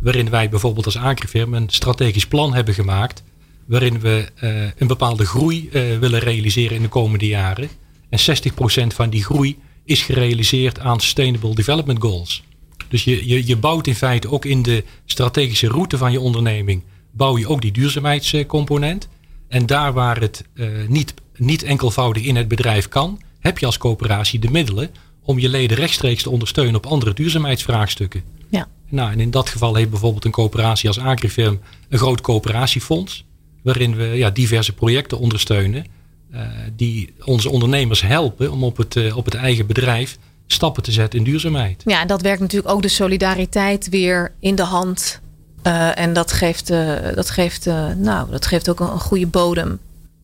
[0.00, 3.22] Waarin wij bijvoorbeeld als Agrifirm een strategisch plan hebben gemaakt.
[3.66, 7.68] Waarin we eh, een bepaalde groei eh, willen realiseren in de komende jaren.
[8.08, 12.42] En 60% van die groei is gerealiseerd aan Sustainable Development Goals.
[12.88, 16.82] Dus je, je, je bouwt in feite ook in de strategische route van je onderneming,
[17.12, 19.08] bouw je ook die duurzaamheidscomponent.
[19.48, 23.78] En daar waar het eh, niet, niet enkelvoudig in het bedrijf kan, heb je als
[23.78, 24.90] coöperatie de middelen
[25.22, 28.22] om je leden rechtstreeks te ondersteunen op andere duurzaamheidsvraagstukken.
[28.48, 28.68] Ja.
[28.88, 33.24] Nou, en in dat geval heeft bijvoorbeeld een coöperatie als Agrifirm een groot coöperatiefonds.
[33.62, 35.86] Waarin we ja, diverse projecten ondersteunen.
[36.30, 36.42] eh,
[36.76, 41.18] die onze ondernemers helpen om op het, eh, op het eigen bedrijf stappen te zetten
[41.18, 41.82] in duurzaamheid.
[41.84, 45.20] Ja, en dat werkt natuurlijk ook de solidariteit weer in de hand.
[45.62, 49.78] Eh, en dat geeft, eh, dat, geeft, eh, nou, dat geeft ook een goede bodem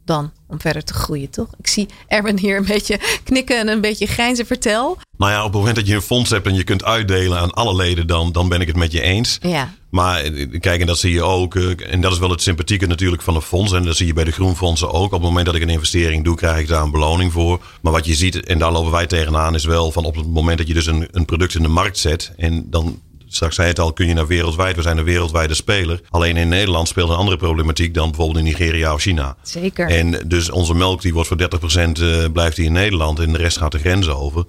[0.05, 1.49] dan om verder te groeien, toch?
[1.59, 4.47] Ik zie Erwin hier een beetje knikken en een beetje grijnzen.
[4.47, 4.99] Vertel.
[5.17, 7.51] Nou ja, op het moment dat je een fonds hebt en je kunt uitdelen aan
[7.51, 9.39] alle leden, dan, dan ben ik het met je eens.
[9.43, 11.55] Ja, Maar eh, kijk, en dat zie je ook.
[11.57, 13.73] eh, En dat is wel het sympathieke natuurlijk van een fonds.
[13.73, 15.05] En dat zie je bij de groenfondsen ook.
[15.05, 17.61] Op het moment dat ik een investering doe, krijg ik daar een beloning voor.
[17.83, 20.59] Maar wat je ziet, en daar lopen wij tegenaan, is wel van op het moment
[20.59, 22.33] dat je dus een, een product in de markt zet.
[22.37, 23.01] En dan,
[23.35, 24.77] straks zei het al, kun je naar wereldwijd.
[24.77, 26.01] We zijn een wereldwijde speler.
[26.11, 29.37] Alleen in Nederland speelt een andere problematiek dan bijvoorbeeld in Nigeria of China.
[29.43, 29.89] zeker.
[29.89, 33.39] En dus onze melk die wordt voor 30% eh, blijft die in Nederland en de
[33.39, 34.45] rest gaat de grens over.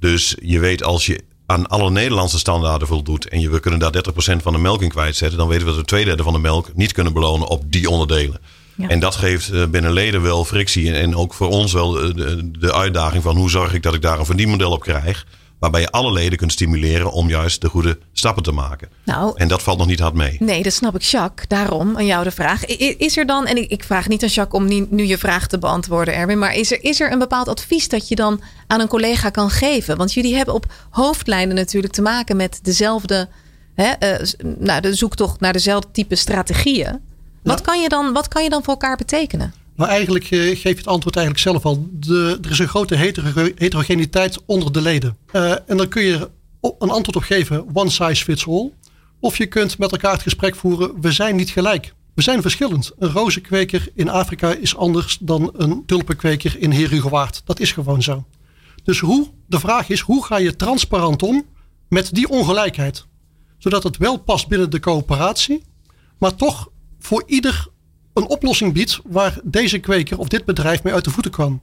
[0.00, 3.94] Dus je weet als je aan alle Nederlandse standaarden voldoet en je, we kunnen daar
[3.94, 6.38] 30% van de melk in kwijtzetten, dan weten we dat we twee derde van de
[6.38, 8.40] melk niet kunnen belonen op die onderdelen.
[8.74, 8.88] Ja.
[8.88, 12.50] En dat geeft eh, binnen leden wel frictie en, ook voor ons wel eh, de,
[12.58, 15.26] de uitdaging van hoe zorg ik dat ik daar een verdienmodel op krijg.
[15.58, 18.88] Waarbij je alle leden kunt stimuleren om juist de goede stappen te maken.
[19.04, 20.36] nou, En dat valt nog niet hard mee.
[20.40, 21.48] Nee, dat snap ik, Jacques.
[21.48, 22.64] Daarom aan jou de vraag.
[22.66, 26.14] Is er dan, en ik, vraag niet aan Jacques om nu je vraag te beantwoorden,
[26.14, 29.30] Erwin, maar is er, is er een bepaald advies dat je dan aan een collega
[29.30, 29.96] kan geven?
[29.96, 33.28] Want jullie hebben op hoofdlijnen natuurlijk te maken met dezelfde,
[33.74, 33.92] hè,
[34.26, 37.00] s- nou, de zoektocht naar dezelfde type strategieën.
[37.42, 39.54] Wat, kan je dan, wat kan je dan voor elkaar betekenen?
[39.78, 41.88] Maar eigenlijk uh, geef je het antwoord eigenlijk zelf al.
[41.92, 45.16] De, er is een grote heterogeniteit onder de leden.
[45.32, 48.72] Uh, en dan kun je een antwoord op geven, one size fits all.
[49.20, 51.94] Of je kunt met elkaar het gesprek voeren, we zijn niet gelijk.
[52.14, 52.92] We zijn verschillend.
[52.98, 57.42] Een rozenkweker in Afrika is anders dan een tulpenkweker in Herugewaard.
[57.44, 58.24] Dat is gewoon zo.
[58.84, 61.44] Dus hoe, de vraag is, hoe ga je transparant om
[61.88, 63.06] met die ongelijkheid?
[63.58, 65.62] Zodat het wel past binnen de coöperatie,
[66.18, 67.68] maar toch voor ieder
[68.18, 71.60] een oplossing biedt waar deze kweker of dit bedrijf mee uit de voeten kwam.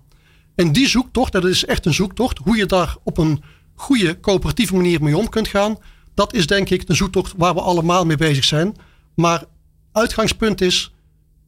[0.55, 3.43] En die zoektocht, dat is echt een zoektocht, hoe je daar op een
[3.75, 5.77] goede coöperatieve manier mee om kunt gaan,
[6.13, 8.75] dat is denk ik de zoektocht waar we allemaal mee bezig zijn.
[9.15, 9.43] Maar
[9.91, 10.93] uitgangspunt is,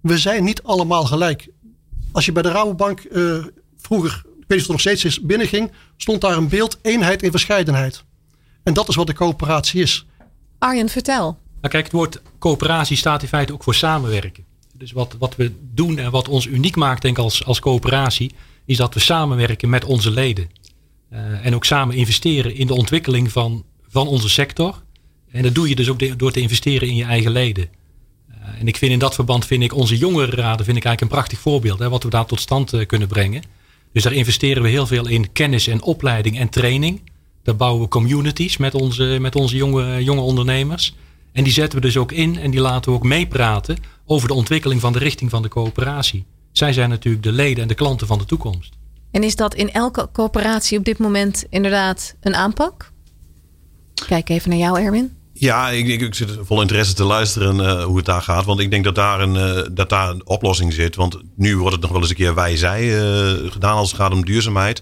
[0.02, 1.48] we zijn niet allemaal gelijk.
[2.12, 3.46] Als je bij de Rabobank uh,
[3.78, 7.24] vroeger, ik weet niet of het nog steeds is, binnenging, stond daar een beeld eenheid
[7.24, 8.04] in verscheidenheid.
[8.64, 10.06] En dat is wat de coöperatie is.
[10.60, 11.38] Arjen, vertel.
[11.62, 14.47] Nou kijk, het woord coöperatie staat in feite ook voor samenwerken.
[14.78, 18.32] Dus wat, wat we doen en wat ons uniek maakt, denk ik, als, als coöperatie,
[18.66, 20.50] is dat we samenwerken met onze leden.
[21.14, 24.82] Uh, en ook samen investeren in de ontwikkeling van, van onze sector.
[25.32, 27.70] En dat doe je dus ook door te investeren in je eigen leden.
[28.30, 31.18] Uh, en ik vind in dat verband vind ik onze jongerenraden vind ik eigenlijk een
[31.18, 31.80] prachtig voorbeeld.
[31.80, 33.44] Hè, wat we daar tot stand uh, kunnen brengen.
[33.92, 37.02] Dus daar investeren we heel veel in kennis en opleiding en training.
[37.44, 40.94] Daar bouwen we communities met onze, met onze jonge, jonge ondernemers.
[41.32, 44.34] En die zetten we dus ook in en die laten we ook meepraten over de
[44.34, 46.26] ontwikkeling van de richting van de coöperatie.
[46.52, 48.74] Zij zijn natuurlijk de leden en de klanten van de toekomst.
[49.12, 52.92] En is dat in elke coöperatie op dit moment inderdaad een aanpak?
[54.08, 55.16] Kijk even naar jou, Erwin.
[55.34, 58.46] Ja, ik, ik, ik zit vol interesse te luisteren uh, hoe het daar gaat.
[58.46, 60.96] Want ik denk dat daar, een, uh, dat daar een oplossing zit.
[60.96, 64.12] Want nu wordt het nog wel eens een keer wij-zij uh, gedaan als het gaat
[64.12, 64.82] om duurzaamheid.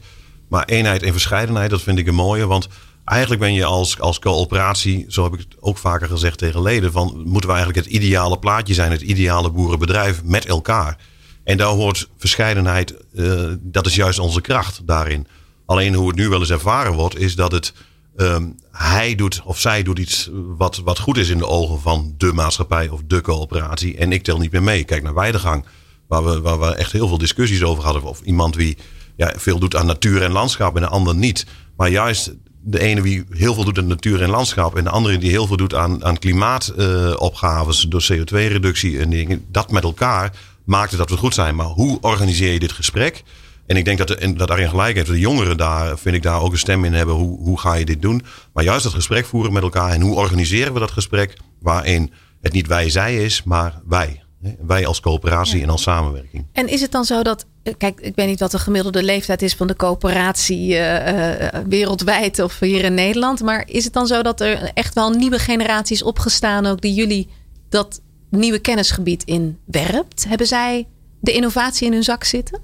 [0.50, 2.46] Maar eenheid en verscheidenheid, dat vind ik een mooie.
[2.46, 2.68] Want
[3.06, 6.92] eigenlijk ben je als, als coöperatie, zo heb ik het ook vaker gezegd tegen leden,
[6.92, 10.98] van moeten we eigenlijk het ideale plaatje zijn, het ideale boerenbedrijf met elkaar.
[11.44, 15.28] En daar hoort verscheidenheid, uh, dat is juist onze kracht daarin.
[15.66, 17.74] Alleen hoe het nu wel eens ervaren wordt, is dat het
[18.16, 22.14] um, hij doet of zij doet iets wat, wat goed is in de ogen van
[22.18, 23.98] de maatschappij of de coöperatie.
[23.98, 24.84] En ik tel niet meer mee.
[24.84, 25.66] Kijk naar Weidegang,
[26.08, 28.04] waar we, waar we echt heel veel discussies over hadden.
[28.04, 28.78] Of iemand wie
[29.16, 31.46] ja, veel doet aan natuur en landschap en de ander niet.
[31.78, 32.34] Maar juist
[32.68, 34.76] de ene die heel veel doet aan natuur en landschap.
[34.76, 39.46] En de andere die heel veel doet aan, aan klimaatopgaves uh, door CO2-reductie en dingen.
[39.52, 40.32] Dat met elkaar
[40.64, 41.56] maakte dat we goed zijn.
[41.56, 43.24] Maar hoe organiseer je dit gesprek?
[43.66, 45.08] En ik denk dat, de, dat daarin gelijk heeft.
[45.08, 47.16] De jongeren daar, vind ik daar ook een stem in hebben.
[47.16, 48.22] Hoe, hoe ga je dit doen?
[48.54, 49.92] Maar juist dat gesprek voeren met elkaar.
[49.92, 51.38] En hoe organiseren we dat gesprek?
[51.60, 54.25] Waarin het niet wij-zij is, maar wij.
[54.60, 56.46] Wij als coöperatie en als samenwerking.
[56.52, 57.46] En is het dan zo dat,
[57.78, 62.40] kijk, ik weet niet wat de gemiddelde leeftijd is van de coöperatie uh, uh, wereldwijd
[62.40, 66.04] of hier in Nederland, maar is het dan zo dat er echt wel nieuwe generaties
[66.04, 67.30] opgestaan ook die jullie
[67.70, 70.26] dat nieuwe kennisgebied in werpt?
[70.28, 70.88] Hebben zij
[71.20, 72.62] de innovatie in hun zak zitten?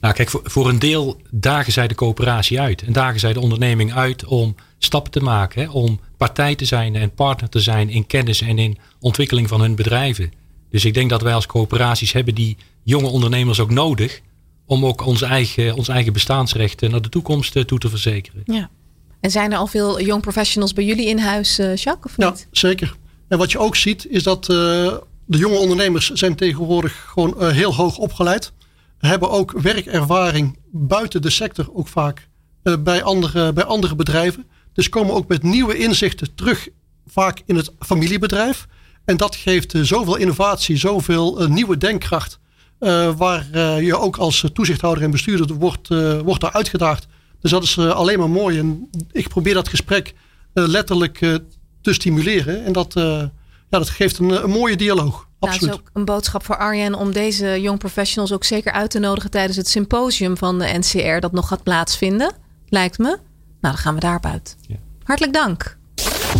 [0.00, 3.40] Nou, kijk, voor, voor een deel dagen zij de coöperatie uit en dagen zij de
[3.40, 7.90] onderneming uit om stappen te maken, hè, om partij te zijn en partner te zijn
[7.90, 10.32] in kennis en in ontwikkeling van hun bedrijven.
[10.74, 14.20] Dus ik denk dat wij als coöperaties hebben die jonge ondernemers ook nodig
[14.66, 18.42] om ook onze eigen, ons eigen bestaansrechten naar de toekomst eh, toe te verzekeren.
[18.44, 18.70] Ja.
[19.20, 22.12] En zijn er al veel young professionals bij jullie in huis, uh, Jacques?
[22.12, 22.38] Of niet?
[22.38, 22.94] Ja, zeker.
[23.28, 24.56] En wat je ook ziet is dat uh,
[25.24, 28.52] de jonge ondernemers zijn tegenwoordig gewoon uh, heel hoog opgeleid.
[28.98, 32.28] Hebben ook werkervaring buiten de sector ook vaak
[32.80, 34.46] bij, andere, bij andere bedrijven.
[34.72, 36.68] Dus komen ook met nieuwe inzichten terug
[37.06, 38.66] vaak in het familiebedrijf.
[39.04, 42.38] En dat geeft zoveel innovatie, zoveel uh, nieuwe denkkracht.
[42.80, 45.88] Uh, waar uh, je ook als toezichthouder en bestuurder wordt,
[46.24, 47.06] wordt daar uitgedaagd.
[47.40, 48.58] Dus dat is alleen maar mooi.
[48.58, 50.14] En ik probeer dat gesprek
[50.52, 51.18] letterlijk
[51.80, 52.64] te stimuleren.
[52.64, 53.30] En dat, ja,
[53.68, 55.28] dat geeft een, een mooie dialoog.
[55.38, 55.70] Absoluut.
[55.70, 58.98] Nou, is ook een boodschap voor Arjen om deze young professionals ook zeker uit te
[58.98, 62.32] nodigen tijdens het symposium van de NCR dat nog gaat plaatsvinden.
[62.68, 63.04] Lijkt me.
[63.04, 63.18] Nou,
[63.60, 64.56] dan gaan we daarop uit.
[64.60, 64.76] Ja.
[65.02, 65.76] Hartelijk dank.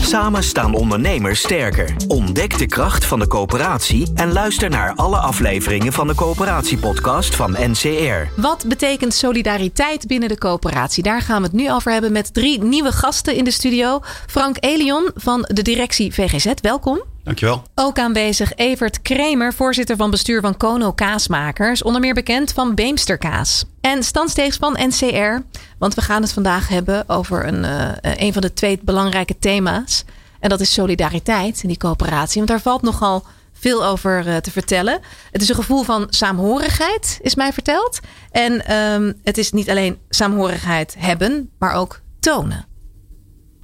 [0.04, 1.96] Samen staan ondernemers sterker.
[2.08, 7.56] Ontdek de kracht van de coöperatie en luister naar alle afleveringen van de coöperatiepodcast van
[7.58, 8.40] NCR.
[8.40, 11.02] Wat betekent solidariteit binnen de coöperatie?
[11.02, 14.00] Daar gaan we het nu over hebben met drie nieuwe gasten in de studio.
[14.26, 17.13] Frank Elion van de directie VGZ, welkom.
[17.24, 17.62] Dankjewel.
[17.74, 21.82] Ook aanwezig Evert Kremer, voorzitter van bestuur van Kono Kaasmakers.
[21.82, 23.64] Onder meer bekend van Beemsterkaas.
[23.80, 25.42] En Stan Steegs van NCR.
[25.78, 30.04] Want we gaan het vandaag hebben over een, uh, een van de twee belangrijke thema's.
[30.40, 32.36] En dat is solidariteit in die coöperatie.
[32.36, 35.00] Want daar valt nogal veel over uh, te vertellen.
[35.30, 38.00] Het is een gevoel van saamhorigheid, is mij verteld.
[38.30, 42.66] En um, het is niet alleen saamhorigheid hebben, maar ook tonen.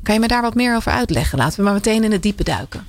[0.03, 1.39] Kan je me daar wat meer over uitleggen?
[1.39, 2.87] Laten we maar meteen in het diepe duiken.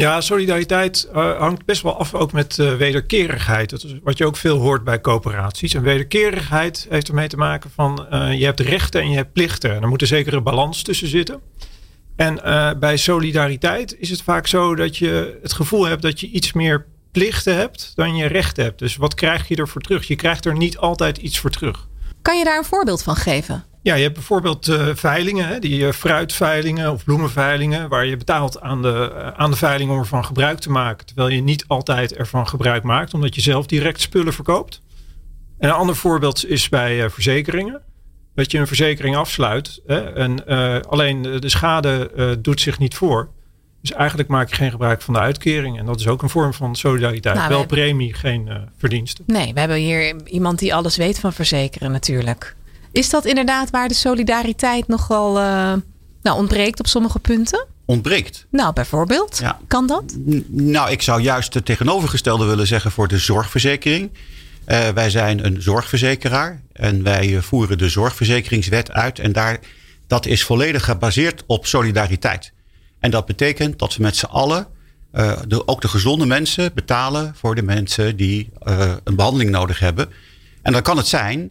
[0.00, 3.70] Ja, solidariteit uh, hangt best wel af ook met uh, wederkerigheid.
[3.70, 5.74] Dat is wat je ook veel hoort bij coöperaties.
[5.74, 9.74] En wederkerigheid heeft ermee te maken van uh, je hebt rechten en je hebt plichten.
[9.74, 11.40] En er moet een zekere balans tussen zitten.
[12.16, 12.40] En
[12.78, 16.86] bij solidariteit is het vaak zo dat je het gevoel hebt dat je iets meer
[17.12, 18.78] plichten hebt dan je rechten hebt.
[18.78, 20.06] Dus wat krijg je ervoor terug?
[20.06, 21.88] Je krijgt er niet altijd iets voor terug.
[22.22, 23.64] Kan je daar een voorbeeld van geven?
[23.82, 28.60] Ja, je hebt bijvoorbeeld uh, veilingen, hè, die uh, fruitveilingen of bloemenveilingen, waar je betaalt
[28.60, 31.06] aan de, uh, aan de veiling om ervan gebruik te maken.
[31.06, 34.82] Terwijl je niet altijd ervan gebruik maakt, omdat je zelf direct spullen verkoopt.
[35.58, 37.82] En een ander voorbeeld is bij verzekeringen.
[38.34, 40.46] Dat je een verzekering afsluit hè, en
[40.86, 43.28] alleen de schade doet zich niet voor.
[43.80, 45.78] Dus eigenlijk maak je geen gebruik van de uitkering.
[45.78, 47.34] En dat is ook een vorm van solidariteit.
[47.34, 49.24] Nou, Wel premie, geen verdiensten.
[49.26, 52.56] Nee, we hebben hier iemand die alles weet van verzekeren natuurlijk.
[52.92, 55.72] Is dat inderdaad waar de solidariteit nogal uh,
[56.22, 57.66] nou, ontbreekt op sommige punten?
[57.84, 58.46] Ontbreekt?
[58.50, 59.38] Nou, bijvoorbeeld.
[59.38, 59.58] Ja.
[59.66, 60.16] Kan dat?
[60.46, 64.10] nou, ik zou juist het tegenovergestelde willen zeggen voor de zorgverzekering.
[64.66, 69.18] Uh, wij zijn een zorgverzekeraar en wij voeren de zorgverzekeringswet uit.
[69.18, 69.58] En daar,
[70.06, 72.52] dat is volledig gebaseerd op solidariteit.
[72.98, 74.66] En dat betekent dat we met z'n allen,
[75.14, 78.50] uh, de, ook de gezonde mensen, betalen voor de mensen die
[79.04, 80.08] een behandeling nodig hebben.
[80.62, 81.50] En dan kan het zijn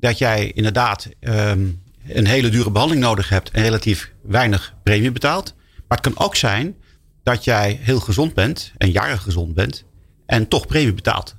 [0.00, 5.54] dat jij inderdaad um, een hele dure behandeling nodig hebt en relatief weinig premie betaalt.
[5.88, 6.76] Maar het kan ook zijn
[7.22, 9.84] dat jij heel gezond bent en jarig gezond bent
[10.26, 11.34] en toch premie betaalt.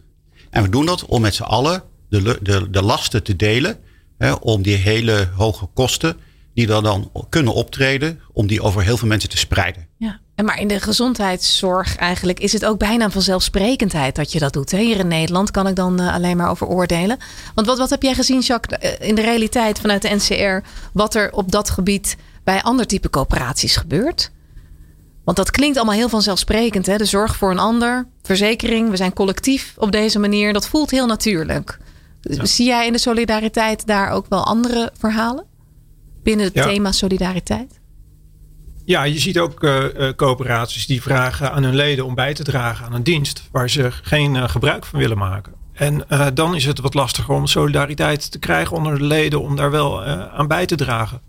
[0.49, 3.77] En we doen dat om met z'n allen de, de, de lasten te delen.
[4.17, 6.17] Hè, om die hele hoge kosten
[6.59, 9.87] die er dan kunnen optreden, om die over heel veel mensen te spreiden.
[9.97, 10.19] Ja.
[10.35, 14.71] En maar in de gezondheidszorg eigenlijk is het ook bijna vanzelfsprekendheid dat je dat doet.
[14.71, 17.17] Hier in Nederland kan ik dan uh, alleen maar over oordelen.
[17.55, 21.15] Want wat, wat heb jij gezien, Jacques, eh, in de realiteit vanuit de NCR, wat
[21.15, 24.31] er op dat gebied bij ander type coöperaties gebeurt?
[25.23, 26.85] Want dat klinkt allemaal heel vanzelfsprekend.
[26.85, 26.97] Hè?
[26.97, 30.53] De zorg voor een ander, verzekering, we zijn collectief op deze manier.
[30.53, 31.77] Dat voelt heel natuurlijk.
[32.21, 35.48] Zie jij in de solidariteit daar ook wel andere verhalen?
[36.23, 37.79] Binnen het thema solidariteit?
[38.85, 39.83] Ja, je ziet ook uh,
[40.15, 43.91] coöperaties die vragen aan hun leden om bij te dragen aan een dienst waar ze
[43.91, 45.53] geen uh, gebruik van willen maken.
[45.73, 49.71] En dan is het wat lastiger om solidariteit te krijgen onder de leden om daar
[49.71, 51.21] wel aan bij te dragen.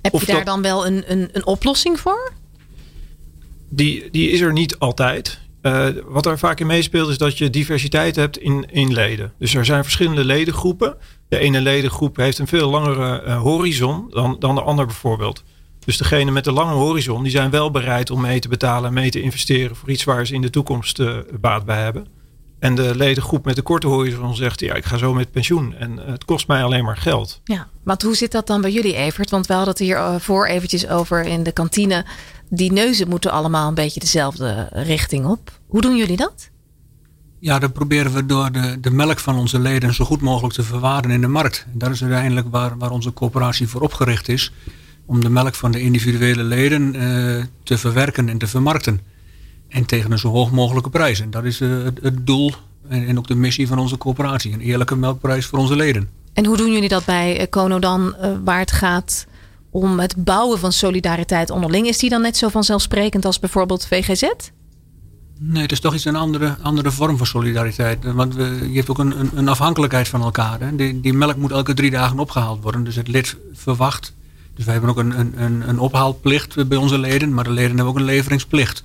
[0.00, 2.32] Heb je daar dan wel een, een, een oplossing voor?
[3.68, 5.38] Die, die is er niet altijd.
[6.04, 9.32] wat er vaak in meespeelt is dat je diversiteit hebt in, in leden.
[9.38, 10.96] Dus er zijn verschillende ledengroepen.
[11.30, 15.42] De ene ledengroep heeft een veel langere horizon dan, dan de ander bijvoorbeeld.
[15.84, 18.94] Dus degene met de lange horizon, die zijn wel bereid om mee te betalen en
[18.94, 22.06] mee te investeren voor iets waar ze in de toekomst uh, baat bij hebben.
[22.58, 25.96] En de ledengroep met de korte horizon zegt, ja, ik ga zo met pensioen en
[25.96, 27.40] het kost mij alleen maar geld.
[27.44, 29.30] Ja, maar hoe zit dat dan bij jullie, Evert?
[29.30, 32.04] Want we hadden het hier eh, voor eventjes over in de kantine.
[32.48, 35.60] Die neuzen moeten allemaal een beetje dezelfde richting op.
[35.66, 36.49] Hoe doen jullie dat?
[37.42, 40.62] Ja, dat proberen we door de, de melk van onze leden zo goed mogelijk te
[40.62, 41.66] verwaren in de markt.
[41.72, 44.52] Dat is uiteindelijk waar, waar onze coöperatie voor opgericht is
[45.06, 49.00] om de melk van de individuele leden uh, te verwerken en te vermarkten.
[49.68, 51.20] En tegen een zo hoog mogelijke prijs.
[51.20, 52.52] En dat is uh, het, het, doel
[52.88, 54.52] en, en, ook de missie van onze coöperatie.
[54.52, 56.08] Een eerlijke melkprijs voor onze leden.
[56.32, 59.26] En hoe doen jullie dat bij Kono eh, dan, waar het gaat
[59.70, 61.86] om het bouwen van solidariteit onderling?
[61.86, 64.28] Is die dan net zo vanzelfsprekend als bijvoorbeeld VGZ?
[65.42, 68.04] Nee, het is toch iets een andere, andere vorm van solidariteit.
[68.04, 70.60] Want we, je hebt ook een, een, een afhankelijkheid van elkaar.
[70.60, 70.76] Hè?
[70.76, 72.84] Die, die melk moet elke drie dagen opgehaald worden.
[72.84, 74.12] Dus het lid verwacht
[74.60, 77.86] dus wij hebben ook een, een, een ophaalplicht bij onze leden, maar de leden hebben
[77.86, 78.82] ook een leveringsplicht.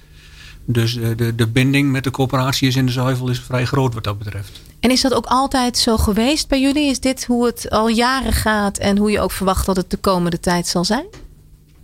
[0.65, 3.93] Dus eh, de, de binding met de coöperatie is in de zuivel is vrij groot
[3.93, 4.61] wat dat betreft.
[4.79, 6.89] En is dat ook altijd zo geweest bij jullie?
[6.89, 9.97] Is dit hoe het al jaren gaat en hoe je ook verwacht dat het de
[9.97, 11.05] komende tijd zal zijn?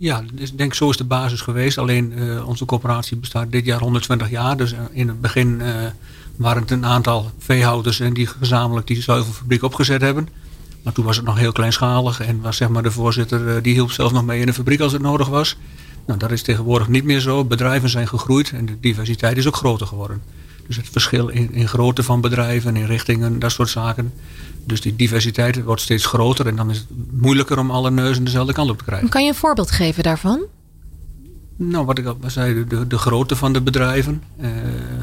[0.02, 1.78] Ja, dus ik denk zo is de basis geweest.
[1.78, 4.56] Alleen uh, onze coöperatie bestaat dit jaar 120 jaar.
[4.56, 5.66] Dus eh, in het begin uh,
[6.36, 10.28] waren het een aantal veehouders en die gezamenlijk die zuivelfabriek opgezet hebben.
[10.82, 13.72] Maar toen was het nog heel kleinschalig en was zeg maar de voorzitter eh, die
[13.72, 15.56] hielp zelf nog mee in de fabriek als het nodig was.
[16.06, 17.44] Nou, dat is tegenwoordig niet meer zo.
[17.44, 20.22] Bedrijven zijn gegroeid en de diversiteit is ook groter geworden.
[20.72, 24.12] Dus het verschil in, in grootte van bedrijven, in richtingen, dat soort zaken.
[24.64, 28.52] Dus die diversiteit wordt steeds groter en dan is het moeilijker om alle neuzen dezelfde
[28.52, 29.08] kant op te krijgen.
[29.08, 30.42] Kan je een voorbeeld geven daarvan?
[31.56, 34.22] Nou, wat ik al zei, de, de grootte van de bedrijven.
[34.40, 34.48] Uh,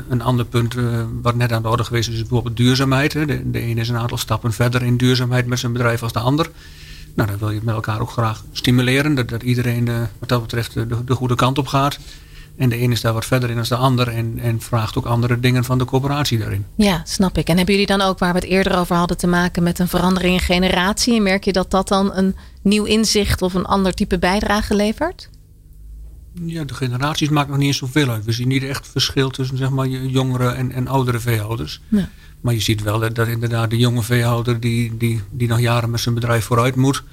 [0.09, 3.13] een ander punt uh, wat net aan de orde geweest is, is bijvoorbeeld duurzaamheid.
[3.13, 3.25] Hè.
[3.25, 6.19] De, de ene is een aantal stappen verder in duurzaamheid met zijn bedrijf als de
[6.19, 6.49] ander.
[7.15, 9.15] Nou, dan wil je met elkaar ook graag stimuleren.
[9.15, 11.99] Dat, dat iedereen uh, wat dat betreft de, de, goede kant op gaat.
[12.59, 14.07] En de ene is daar wat verder in dan de ander.
[14.07, 16.65] En, en vraagt ook andere dingen van de coöperatie daarin.
[16.75, 17.47] Ja, snap ik.
[17.47, 19.87] En hebben jullie dan ook, waar we het eerder over hadden, te maken met een
[19.87, 21.15] verandering in generatie?
[21.15, 25.29] En merk je dat dat dan een nieuw inzicht of een ander type bijdrage levert?
[26.45, 28.25] Ja, de generaties maken nog niet eens zoveel uit.
[28.25, 31.81] We zien niet echt verschil tussen zeg maar, jongere en, en oudere veehouders.
[31.87, 32.09] Ja.
[32.41, 35.89] Maar je ziet wel dat, dat inderdaad de jonge veehouder die, die, die nog jaren
[35.89, 37.03] met zijn bedrijf vooruit moet.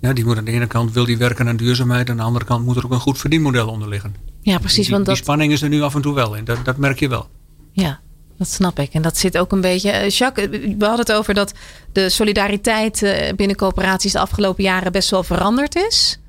[0.00, 2.10] Ja, die moet aan de ene kant wil die werken aan duurzaamheid.
[2.10, 4.14] Aan de andere kant moet er ook een goed verdienmodel onder liggen.
[4.40, 4.84] Ja, precies.
[4.86, 6.44] Die, want dat, die spanning is er nu af en toe wel in.
[6.44, 7.28] Dat, dat merk je wel.
[7.72, 8.00] Ja,
[8.38, 8.92] dat snap ik.
[8.94, 9.90] En dat zit ook een beetje.
[9.90, 11.52] eh, Jacques, eh, we hadden het over dat
[11.92, 16.20] de solidariteit eh, binnen coöperaties de afgelopen jaren best wel veranderd is.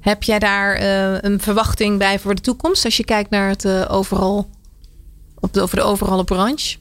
[0.00, 3.64] Heb jij daar eh, een verwachting bij voor de toekomst als je kijkt naar het
[3.64, 4.50] eh, overal,
[5.34, 6.76] op de, over de overal branche?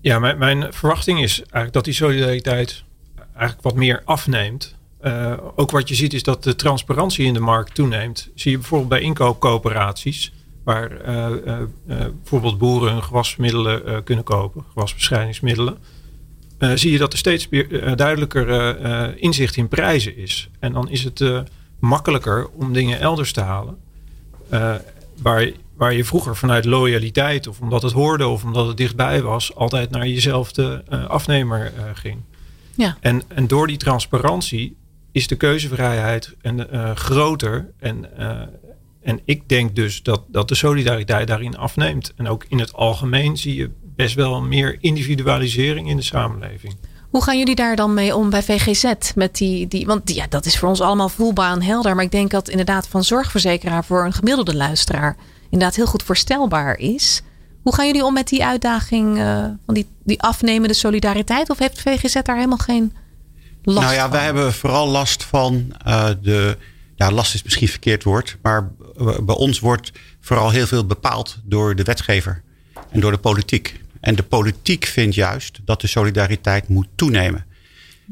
[0.00, 2.84] Ja, mijn, mijn verwachting is eigenlijk dat die solidariteit
[3.32, 4.73] eigenlijk wat meer afneemt.
[5.04, 8.30] Eh, ook wat je ziet is dat de transparantie in de markt toeneemt.
[8.34, 10.32] Zie je bijvoorbeeld bij inkoopcoöperaties,
[10.62, 15.78] waar eh, eh, bijvoorbeeld boeren hun gewasmiddelen kunnen kopen, gewasbestrijdingsmiddelen.
[16.74, 20.48] zie je dat er steeds meer, duidelijker inzicht in prijzen is.
[20.58, 21.24] En dan is het
[21.78, 23.76] makkelijker om dingen elders te halen.
[25.22, 29.54] Waar, waar je vroeger vanuit loyaliteit of omdat het hoorde of omdat het dichtbij was,
[29.54, 32.20] altijd naar jezelfde eh, afnemer ging.
[32.74, 32.96] Ja.
[33.00, 34.76] En, en door die transparantie
[35.14, 37.72] is de keuzevrijheid en, eh, groter.
[37.78, 38.40] En, eh,
[39.02, 42.12] en ik denk dus dat, dat de solidariteit daarin afneemt.
[42.16, 46.74] En ook in het algemeen zie je best wel meer individualisering in de samenleving.
[47.10, 48.92] Hoe gaan jullie daar dan mee om bij VGZ?
[49.14, 51.94] Met die, die, want ja, dat is voor ons allemaal voelbaar en helder.
[51.94, 55.16] Maar ik denk dat inderdaad van zorgverzekeraar voor een gemiddelde luisteraar
[55.50, 57.22] inderdaad heel goed voorstelbaar is.
[57.62, 61.50] Hoe gaan jullie om met die uitdaging eh, van die, die afnemende solidariteit?
[61.50, 62.92] Of heeft VGZ daar helemaal geen
[63.64, 64.10] last nou ja, van?
[64.10, 66.56] wij hebben vooral last van eh, de.
[66.96, 68.36] Ja, last is misschien verkeerd woord.
[68.42, 68.72] Maar
[69.22, 72.42] bij ons wordt vooral heel veel bepaald door de wetgever
[72.90, 73.80] en door de politiek.
[74.00, 77.46] En de politiek vindt juist dat de solidariteit moet toenemen.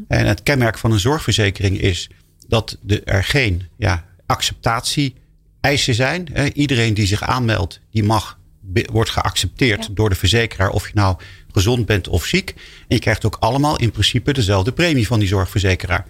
[0.08, 2.08] En het kenmerk van een zorgverzekering is
[2.48, 5.14] dat er geen ja, acceptatie
[5.60, 6.52] eisen zijn.
[6.52, 8.38] Iedereen die zich aanmeldt, die mag,
[8.92, 11.16] wordt geaccepteerd door de verzekeraar of je nou
[11.52, 12.50] gezond bent of ziek.
[12.88, 16.06] En je krijgt ook allemaal in principe dezelfde premie van die zorgverzekeraar.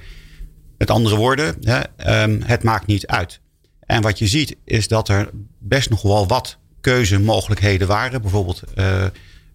[0.78, 3.40] Met andere woorden, hè, ehm, het maakt niet uit.
[3.80, 8.22] En wat je ziet is dat er best nog wel wat keuzemogelijkheden waren.
[8.22, 9.04] Bijvoorbeeld eh,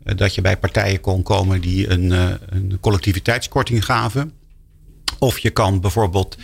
[0.03, 4.31] dat je bij partijen kon komen die een, eh, een collectiviteitskorting gaven.
[5.19, 6.37] Of je kan bijvoorbeeld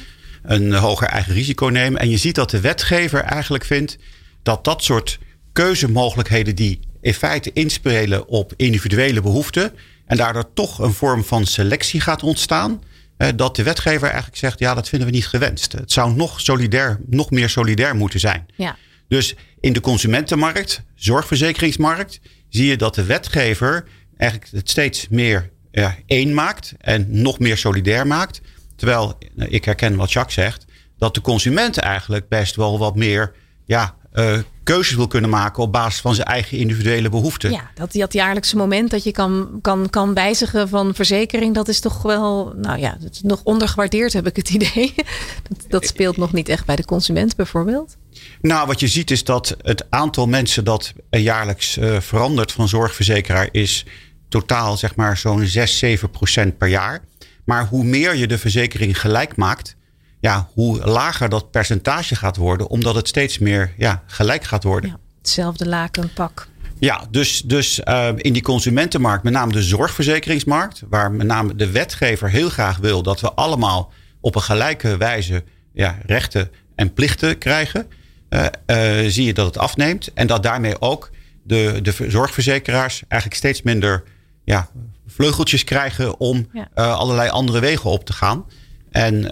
[0.43, 2.01] een hoger eigen risico nemen.
[2.01, 3.97] En je ziet dat de wetgever eigenlijk vindt
[4.43, 5.19] dat dat soort
[5.53, 9.71] keuzemogelijkheden die in feite inspelen op individuele behoeften
[10.05, 12.81] en daardoor toch een vorm van selectie gaat ontstaan.
[13.17, 15.71] eh, Dat de wetgever eigenlijk zegt, ja, dat vinden we niet gewenst.
[15.71, 18.45] Het zou nog, solidair, nog meer solidair moeten zijn.
[18.55, 18.77] Ja.
[19.07, 23.85] Dus in de consumentenmarkt, zorgverzekeringsmarkt, zie je dat de wetgever
[24.17, 28.41] eigenlijk het steeds meer ja, één maakt en nog meer solidair maakt.
[28.75, 30.65] Terwijl, nou, ik herken wat Jacques zegt,
[30.97, 33.31] dat de consument eigenlijk best wel wat meer
[33.65, 37.51] ja, eh, keuzes wil kunnen maken op basis van zijn eigen individuele behoeften.
[37.51, 41.79] Ja, dat, dat jaarlijkse moment dat je kan, kan, kan wijzigen van verzekering, dat is
[41.79, 44.93] toch wel, nou ja, dat is nog ondergewaardeerd heb ik het idee.
[45.49, 47.97] Dat, dat speelt nog niet echt bij de consument bijvoorbeeld.
[48.41, 53.49] Nou, wat je ziet is dat het aantal mensen dat jaarlijks eh, verandert van zorgverzekeraar
[53.51, 53.85] is
[54.29, 57.03] totaal zeg maar zo'n 6, 7 procent per jaar.
[57.45, 59.75] Maar hoe meer je de verzekering gelijk maakt,
[60.23, 64.89] ja, hoe lager dat percentage gaat worden, omdat het steeds meer ja, gelijk gaat worden.
[64.89, 66.47] Ja, hetzelfde laken, pak.
[66.79, 71.71] Ja, dus, dus uh, in die consumentenmarkt, met name de zorgverzekeringsmarkt, waar met name de
[71.71, 75.43] wetgever heel graag wil dat we allemaal op een gelijke wijze
[75.73, 77.87] ja, rechten en plichten krijgen,
[78.29, 80.13] uh, uh, zie je dat het afneemt.
[80.13, 81.09] En dat daarmee ook
[81.43, 84.03] de, de zorgverzekeraars eigenlijk steeds minder
[84.43, 84.69] ja,
[85.07, 86.67] vleugeltjes krijgen om ja.
[86.75, 88.45] allerlei andere wegen op te gaan.
[88.93, 89.31] En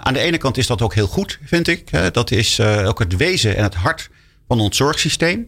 [0.00, 2.12] aan de ene kant is dat ook heel goed, vind ik.
[2.14, 4.10] dat is ook het wezen en het hart
[4.48, 5.46] van ons zorgsysteem.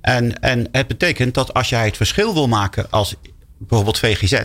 [0.00, 3.14] En, en het betekent dat als jij het verschil wil maken als
[3.58, 4.42] bijvoorbeeld VGZ,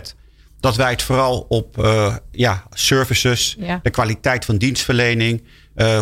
[0.60, 3.80] dat wij het vooral op uh, ja, services, Ja.
[3.82, 5.42] de kwaliteit van dienstverlening,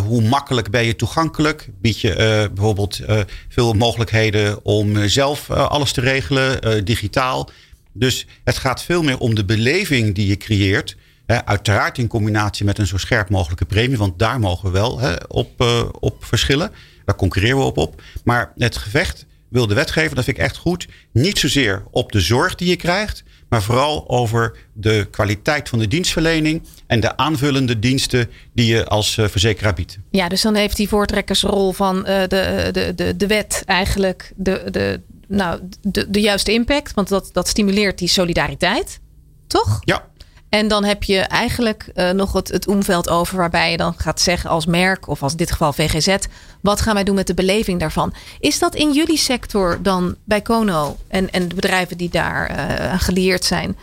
[0.07, 3.01] hoe makkelijk ben je toegankelijk, bied je bijvoorbeeld
[3.49, 7.51] veel mogelijkheden om zelf alles te regelen, digitaal.
[7.93, 10.97] Dus het gaat veel meer om de beleving die je creëert.
[11.31, 14.99] Hè, uiteraard in combinatie met een zo scherp mogelijke premie, want daar mogen we wel
[14.99, 15.65] hè, op,
[16.01, 16.71] op verschillen.
[17.05, 18.03] Daar concurreren we op op.
[18.25, 22.21] Maar het gevecht wil de wetgever, dat vind ik echt goed, niet zozeer op de
[22.21, 27.79] zorg die je krijgt, maar vooral over de kwaliteit van de dienstverlening en de aanvullende
[27.79, 29.99] diensten die je als uh, verzekeraar biedt.
[30.11, 34.65] Ja, dus dan heeft die voortrekkersrol van uh, de, de, de, de wet eigenlijk de,
[34.71, 39.01] de, nou, de, de juiste impact, want dat, dat stimuleert die solidariteit,
[39.47, 39.79] toch?
[39.81, 40.09] Ja.
[40.51, 44.21] En dan heb je eigenlijk uh, nog het, het omveld over waarbij je dan gaat
[44.21, 46.17] zeggen als merk of als in dit geval VGZ,
[46.61, 48.15] wat gaan wij doen met de beleving daarvan?
[48.41, 53.01] Is dat in jullie sector dan bij Kono en, en de bedrijven die daar uh,
[53.01, 53.77] geleerd zijn?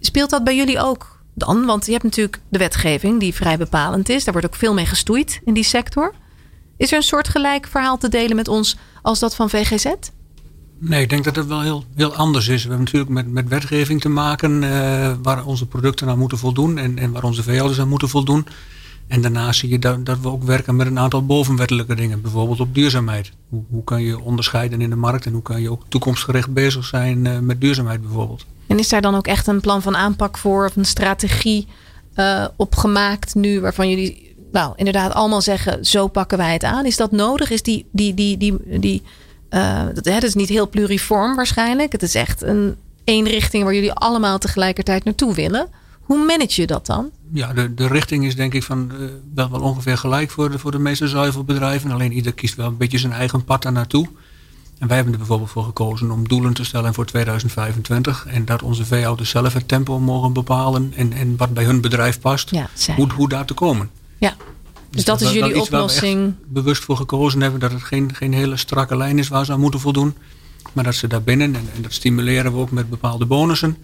[0.00, 1.64] Speelt dat bij jullie ook dan?
[1.64, 4.24] Want je hebt natuurlijk de wetgeving die vrij bepalend is.
[4.24, 6.14] Daar wordt ook veel mee gestoeid in die sector.
[6.76, 9.86] Is er een soort gelijk verhaal te delen met ons als dat van VGZ?
[10.78, 12.62] Nee, ik denk dat het wel heel, heel anders is.
[12.62, 16.78] We hebben natuurlijk met, met wetgeving te maken uh, waar onze producten aan moeten voldoen
[16.78, 18.46] en, en waar onze veehouders aan moeten voldoen.
[19.06, 22.60] En daarnaast zie je dat, dat we ook werken met een aantal bovenwettelijke dingen, bijvoorbeeld
[22.60, 23.32] op duurzaamheid.
[23.48, 26.84] Hoe, hoe kan je onderscheiden in de markt en hoe kan je ook toekomstgericht bezig
[26.84, 28.46] zijn uh, met duurzaamheid bijvoorbeeld.
[28.66, 31.66] En is daar dan ook echt een plan van aanpak voor of een strategie
[32.16, 36.86] uh, op gemaakt nu waarvan jullie nou inderdaad allemaal zeggen zo pakken wij het aan?
[36.86, 37.50] Is dat nodig?
[37.50, 39.02] Is die, die, die, die, die
[39.50, 41.92] uh, dat, het is niet heel pluriform waarschijnlijk.
[41.92, 45.68] Het is echt een één richting waar jullie allemaal tegelijkertijd naartoe willen.
[46.00, 47.10] Hoe manage je dat dan?
[47.32, 50.58] Ja, de, de richting is denk ik van uh, wel, wel ongeveer gelijk voor de,
[50.58, 51.90] voor de meeste zuivelbedrijven.
[51.90, 54.08] Alleen ieder kiest wel een beetje zijn eigen pad daar naartoe.
[54.78, 58.26] En wij hebben er bijvoorbeeld voor gekozen om doelen te stellen voor 2025.
[58.26, 62.20] En dat onze veehouders zelf het tempo mogen bepalen en, en wat bij hun bedrijf
[62.20, 62.50] past.
[62.50, 63.90] Ja, hoe, hoe daar te komen.
[64.94, 66.34] Dus dat is jullie oplossing.
[66.46, 69.60] bewust voor gekozen hebben dat het geen, geen hele strakke lijn is waar ze aan
[69.60, 70.14] moeten voldoen.
[70.72, 73.76] Maar dat ze daar binnen, en, en dat stimuleren we ook met bepaalde bonussen,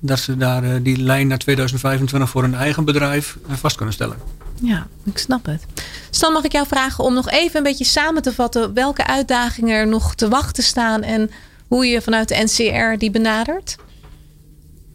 [0.00, 3.94] dat ze daar uh, die lijn naar 2025 voor hun eigen bedrijf uh, vast kunnen
[3.94, 4.16] stellen.
[4.62, 5.66] Ja, ik snap het.
[6.10, 9.76] Stan, mag ik jou vragen om nog even een beetje samen te vatten welke uitdagingen
[9.76, 11.30] er nog te wachten staan en
[11.68, 13.76] hoe je vanuit de NCR die benadert?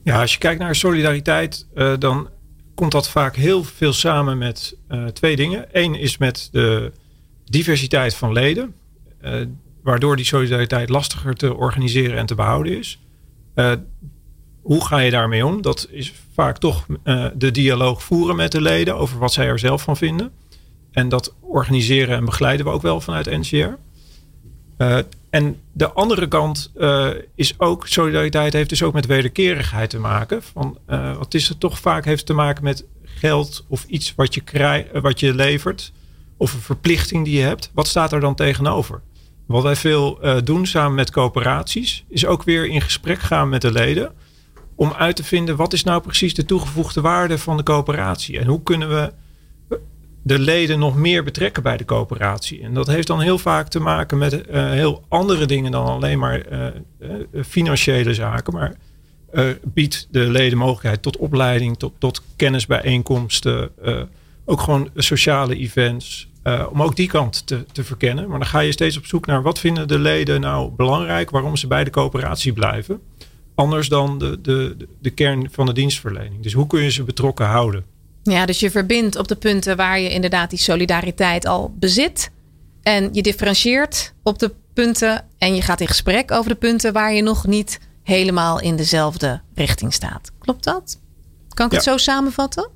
[0.04, 2.28] Ja, als je kijkt naar solidariteit, uh, dan
[2.76, 5.66] komt dat vaak heel veel samen met uh, twee dingen.
[5.72, 6.92] Eén is met de
[7.46, 8.74] diversiteit van leden,
[9.24, 9.36] uh,
[9.84, 13.00] waardoor die solidariteit lastiger te organiseren en te behouden is.
[13.56, 13.72] Uh,
[14.62, 15.62] hoe ga je daarmee om?
[15.62, 16.86] Dat is vaak toch
[17.34, 20.32] de dialoog voeren met de leden over wat zij er zelf van vinden.
[20.92, 23.78] En dat organiseren en begeleiden we ook wel vanuit NCR.
[25.34, 30.44] En de andere kant uh, is ook, solidariteit heeft dus ook met wederkerigheid te maken.
[30.44, 34.34] Van, uh, wat is het toch vaak heeft te maken met geld of iets wat
[34.34, 35.92] je, krijg, wat je levert.
[36.38, 37.72] Of een verplichting die je hebt.
[37.74, 39.02] Wat staat er dan tegenover?
[39.46, 43.72] Wat wij veel doen samen met coöperaties, is ook weer in gesprek gaan met de
[43.72, 44.14] leden.
[44.76, 48.40] Om uit te vinden wat is nou precies de toegevoegde waarde van de coöperatie.
[48.40, 49.14] En hoe kunnen we
[50.24, 52.62] de leden nog meer betrekken bij de coöperatie.
[52.62, 56.20] En dat heeft dan heel vaak te maken met uh, heel andere dingen dan alleen
[56.20, 56.66] maar uh,
[57.00, 58.54] uh, financiële zaken.
[58.54, 58.76] Maar
[59.64, 63.70] biedt de leden mogelijkheid tot opleiding, tot, tot kennisbijeenkomsten,
[64.46, 66.30] ook gewoon sociale events.
[66.70, 68.30] om ook die kant te, te verkennen.
[68.30, 71.56] Maar dan ga je steeds op zoek naar wat vinden de leden nou belangrijk, waarom
[71.56, 73.02] ze bij de coöperatie blijven.
[73.56, 76.44] Anders dan de, de, de kern van de dienstverlening.
[76.44, 77.93] Dus hoe kun je ze betrokken houden?
[78.24, 82.32] Ja, dus je verbindt op de punten waar je inderdaad die solidariteit al bezit.
[82.82, 87.14] En je differentieert op de punten en je gaat in gesprek over de punten waar
[87.14, 90.32] je nog niet helemaal in dezelfde richting staat.
[90.40, 91.00] Klopt dat?
[91.50, 91.78] Kan ik ja.
[91.78, 92.70] het zo samenvatten?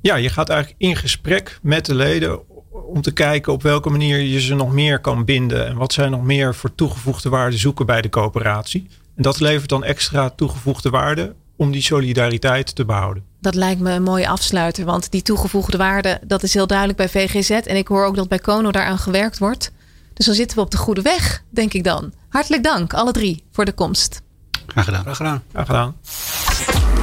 [0.00, 2.40] Ja, je gaat eigenlijk in gesprek met de leden
[2.86, 6.08] om te kijken op welke manier je ze nog meer kan binden en wat zij
[6.08, 8.86] nog meer voor toegevoegde waarde zoeken bij de coöperatie.
[9.16, 13.24] En dat levert dan extra toegevoegde waarde om die solidariteit te behouden.
[13.42, 17.08] Dat lijkt me een mooie afsluiter, want die toegevoegde waarde, dat is heel duidelijk bij
[17.08, 17.50] VGZ.
[17.50, 19.72] En ik hoor ook dat bij Kono daaraan gewerkt wordt.
[20.14, 22.12] Dus dan zitten we op de goede weg, denk ik dan.
[22.28, 24.22] Hartelijk dank, alle drie, voor de komst.
[24.66, 25.02] Graag gedaan.
[25.02, 25.42] Graag gedaan.
[25.52, 25.96] Graag gedaan.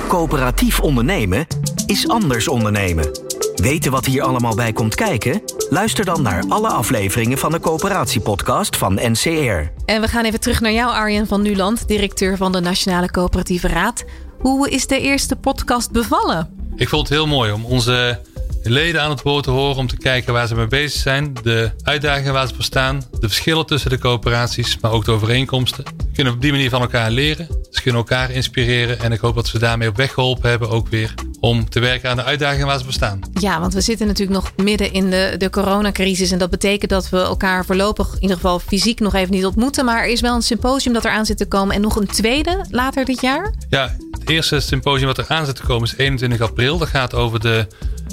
[0.08, 1.48] Coöperatief ondernemen
[1.86, 3.12] is anders ondernemen.
[3.56, 5.42] Weten wat hier allemaal bij komt kijken?
[5.70, 9.72] Luister dan naar alle afleveringen van de coöperatiepodcast van NCR.
[9.86, 13.68] En we gaan even terug naar jou, Arjen van Nuland, directeur van de Nationale Coöperatieve
[13.68, 14.06] Raad.
[14.40, 16.50] Hoe is de eerste podcast bevallen?
[16.76, 18.20] Ik vond het heel mooi om onze
[18.64, 19.78] leden aan het woord te horen.
[19.78, 21.34] Om te kijken waar ze mee bezig zijn.
[21.44, 23.02] De uitdagingen waar ze voor staan.
[23.20, 24.78] De verschillen tussen de coöperaties.
[24.82, 25.84] Maar ook de overeenkomsten.
[25.84, 27.48] We kunnen op die manier van elkaar leren.
[27.72, 29.00] Ze kunnen elkaar inspireren.
[29.00, 30.70] En ik hoop dat we daarmee op weg geholpen hebben.
[30.70, 33.20] Ook weer om te werken aan de uitdagingen waar ze voor staan.
[33.34, 36.32] Ja, want we zitten natuurlijk nog midden in de, de coronacrisis.
[36.32, 39.86] En dat betekent dat we elkaar voorlopig in ieder geval fysiek nog even niet ontmoeten.
[39.86, 41.76] Maar er is wel een symposium dat eraan zit te komen.
[41.76, 43.54] En nog een tweede later dit jaar?
[43.70, 43.96] Ja,
[44.30, 46.78] eerste symposium wat er aan zit te komen is 21 april.
[46.78, 47.68] Dat gaat over de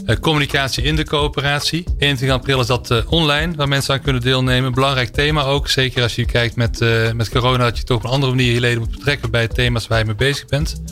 [0.07, 1.85] uh, communicatie in de coöperatie.
[1.99, 4.73] 21 april is dat uh, online, waar mensen aan kunnen deelnemen.
[4.73, 5.69] Belangrijk thema ook.
[5.69, 8.53] Zeker als je kijkt met, uh, met corona, dat je toch op een andere manier
[8.53, 10.83] je leden moet betrekken bij thema's waar je mee bezig bent.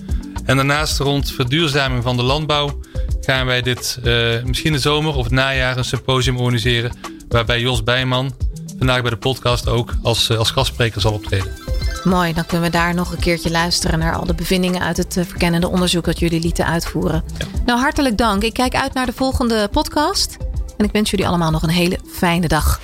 [0.45, 2.81] En daarnaast rond verduurzaming van de landbouw
[3.21, 3.99] gaan wij dit
[4.45, 6.93] misschien de zomer of het najaar een symposium organiseren.
[7.29, 8.35] Waarbij Jos Bijman
[8.79, 11.74] vandaag bij de podcast ook als, als gastspreker zal optreden.
[12.05, 15.17] Mooi, dan kunnen we daar nog een keertje luisteren naar al de bevindingen uit het
[15.17, 17.25] eh, verkennende onderzoek dat jullie lieten uitvoeren.
[17.67, 18.43] Nou, hartelijk dank.
[18.43, 20.37] Ik kijk uit naar de volgende podcast.
[20.77, 22.81] En ik wens jullie allemaal nog een hele fijne dag.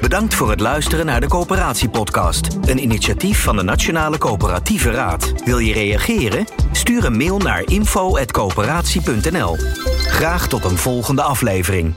[0.00, 2.48] Bedankt voor het luisteren naar de Coöperatiepodcast.
[2.64, 5.32] Een initiatief van de Nationale Coöperatieve Raad.
[5.44, 6.44] Wil je reageren?
[6.72, 9.56] Stuur een mail naar info.coöperatie.nl.
[9.98, 11.94] Graag tot een volgende aflevering.